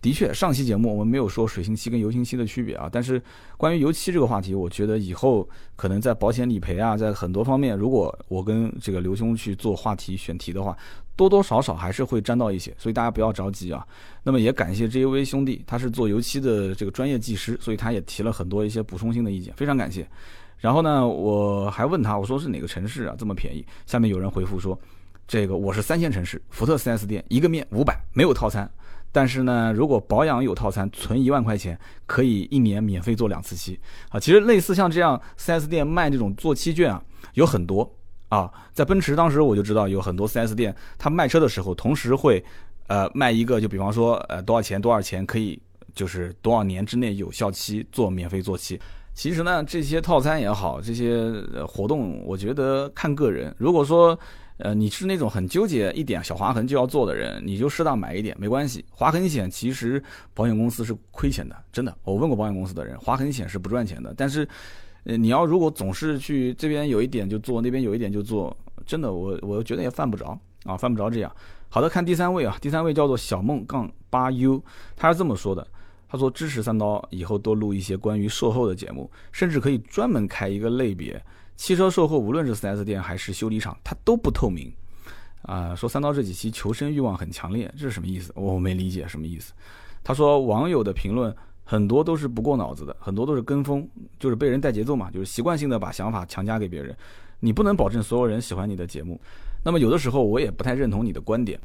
[0.00, 3.22] 的确，上期节目我们没有说水性漆跟油性漆的区别啊，但是
[3.56, 10.76] 关于油漆这个话题，我觉得以后可能在保险理赔啊，在很多方面，如果我跟这个刘兄去做话题选题的话，
[11.14, 13.86] 多多少少还是会沾到一些，所以大家不要着急啊。
[14.24, 20.06] 那么也感谢 JUV 兄弟，他是做油漆的这个专业技师，所以他也提了很多一些补充性的意见，非常感谢。
[20.62, 23.66] 然后呢，我还问他，我说是哪个城市啊这么便宜？
[23.84, 24.78] 下面有人回复说，
[25.26, 28.70] 这个我是三线城市，福特 4S 店一个面五百，没有套餐。
[29.10, 33.76] 但是呢，如果保养有套餐，存一万块钱可以一年免费做两次漆
[34.10, 34.20] 啊。
[34.20, 37.02] 其实类似像这样 4S 店卖这种做漆券啊，
[37.34, 37.92] 有很多
[38.28, 38.48] 啊。
[38.72, 42.42] 在奔驰当时我就知道有很多 4S 店，他卖车的时候同时会，
[42.86, 45.60] 呃，卖一个就比方说呃多少钱多少钱可以
[45.92, 48.80] 就是多少年之内有效期做免费做漆。
[49.14, 51.30] 其实呢，这些套餐也好，这些
[51.66, 53.54] 活动我觉得看个人。
[53.58, 54.18] 如果说
[54.58, 58.84] 呃，你是那种很纠结一点小划痕就要做的人，你就适当买一点没关系。
[58.90, 60.00] 划痕险其实
[60.34, 61.96] 保险公司是亏钱的，真的。
[62.04, 64.14] 我问过保险公司的人，划痕险是不赚钱的。
[64.16, 64.46] 但是，
[65.04, 68.56] 呃，你要如果总是去这边有一点就做，那边有一点就做，
[68.86, 71.34] 真的，我我觉得也犯不着啊，犯不着这样。
[71.68, 74.62] 好的，看第三位啊，第三位叫做小梦杠八 U，
[74.94, 75.66] 他是这么说的，
[76.12, 81.18] 他说支持三刀以后多录一些关于售后的节目，甚至可以专门开一个类别。
[81.56, 84.70] 汽车售后，无论是 4S 店还是修理厂，它都不透明。
[85.40, 88.30] 啊，说三刀这几期求生欲望很强烈，这是什么意思？
[88.36, 89.54] 我没理解什么意思。
[90.04, 91.34] 他说网友的评论
[91.64, 93.88] 很多都是不过脑子的，很多都是跟风，
[94.18, 96.94] 就是被人带节奏嘛，就是习惯性的把想法强加给别人。
[97.40, 99.18] 你不能保证所有人喜欢你的节目。
[99.64, 101.58] 那么有的时候我也不太认同你的观点。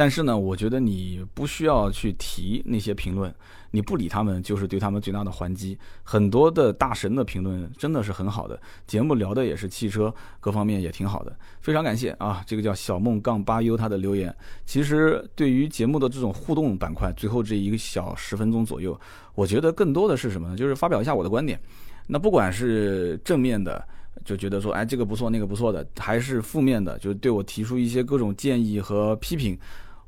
[0.00, 3.30] 但是呢，我觉得你不需要去提那些评论，
[3.72, 5.78] 你不理他们就是对他们最大的还击。
[6.02, 12.42] 很多的大神的评论真的是很好的，节目聊的也是汽车，各方面也挺好的，非常感谢啊！
[12.46, 14.34] 这个叫小梦杠八 U 他的留言，
[14.64, 18.98] 其实对于节目的这种互动板块，最后这一个小十分钟左右，
[19.34, 20.56] 我觉得更多的是什么呢？
[20.56, 21.60] 就是发表一下我的观点。
[22.06, 23.86] 那不管是正面的。
[24.24, 29.58] 就觉得说，哎，这个不错，那个不错的，还是负面的，就是对我提出一些各种建议和批评。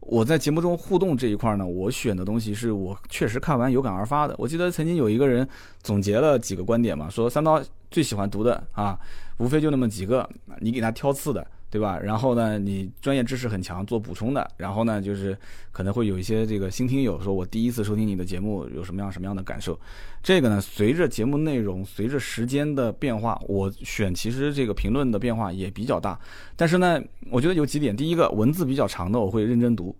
[0.02, 4.34] 我在节目中互动这一块呢，我选的东西是我确实看完有感而发的。
[4.36, 5.48] 我记得曾经有一个人
[5.80, 8.98] 总结了几个观点嘛，说三刀最喜欢读的啊，
[9.38, 10.28] 无非就那么几个，
[10.60, 11.46] 你给他挑刺的。
[11.72, 11.98] 对吧？
[11.98, 14.46] 然后呢，你专业知识很强，做补充的。
[14.58, 15.34] 然后呢，就是
[15.70, 19.80] 可能会有一些这个新听友说，我第一次收听你的节目，有什么样什么样的感受？
[20.22, 26.20] 这个呢，随着节目内容、随着时间的变化，我选其实这个评论的变化也比较大。
[26.56, 29.96] 但是呢，我觉得有几点：第一个，文字比较长的，我会认真读。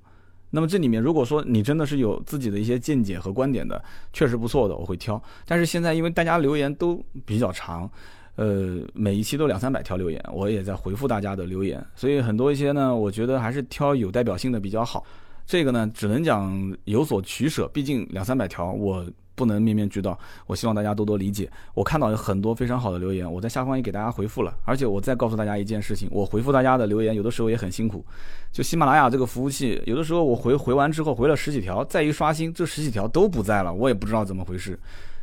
[0.50, 5.20] 那么这里面，如果说你真的是有自己的一些见解和观点的，确实不错的，我会挑。
[5.46, 7.90] 但是现在因为大家留言都比较长。
[8.36, 15.04] 呃，每一期都两三百条留言，我也在回复大家的留言，所以很多一些呢，我觉得还是挑有代表性的比较好。
[15.44, 19.04] 这个呢，只能讲有所取舍，毕竟两三百条我
[19.34, 20.18] 不能面面俱到。
[20.46, 21.50] 我希望大家多多理解。
[21.74, 24.56] 我看到有很多非常好的留言，我在下方也给大家回复了。
[24.64, 28.04] 而且我再告诉大家一件事情，我回复大家的留言有的时候也很辛苦。
[28.50, 34.78] 就喜马拉雅这个服务器，有的时候我回回完之后回了十几条，再一刷新，这十几条都不在了，我也不知道怎么回事，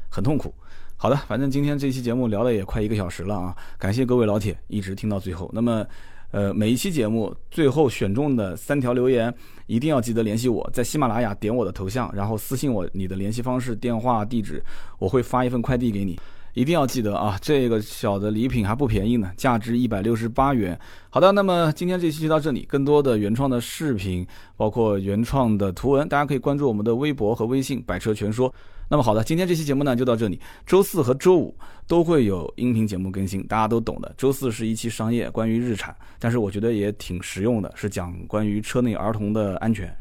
[0.09, 0.53] 很痛苦。
[1.01, 3.55] 好的，反正今天这期节目聊了也快一个小时了啊！
[3.77, 5.49] 感谢各位老铁一直听到最后。
[5.53, 5.87] 那么，
[6.31, 9.33] 呃，每一期节目最后选中的三条留言，
[9.65, 14.61] 一定要记得联系我，在喜马拉雅点我的头像，然后私信我你的联系方式、电话、地址，
[14.97, 16.19] 我会发一份快递给你。
[16.59, 20.77] 一定要记得啊，这个小的礼品还不便宜呢，价值一百六十八元。
[21.09, 28.53] 好的，那么今天这期就到这里，更多的原创的视频，包括原创的图文，大家可以关注我们的微博和微信“百车全说”。
[28.91, 30.37] 那么好的，今天这期节目呢就到这里。
[30.65, 31.55] 周四和周五
[31.87, 34.13] 都会有音频节目更新，大家都懂的。
[34.17, 39.95] 周四是一期商业，关于日产，但是我觉得也挺实用的，是讲关于车内儿童的安全。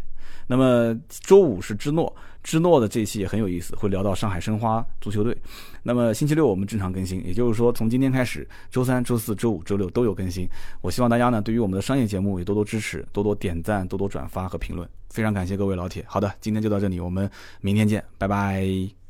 [0.49, 5.36] 那么周五是芝诺，芝诺的这一期也很有意思，会聊到上海申花足球队。
[5.82, 10.48] 那么星期六我们正常更新，也就是说从今天开始，周三、周四周五、周六都有更新。
[10.81, 14.89] 我希望大家呢对于我们的商业节目也多多支持，多多点赞，多多转发和评论。
[15.10, 16.05] 非常感谢各位老铁。
[16.06, 19.07] 好的，今天就到这里，我们明天见，拜拜。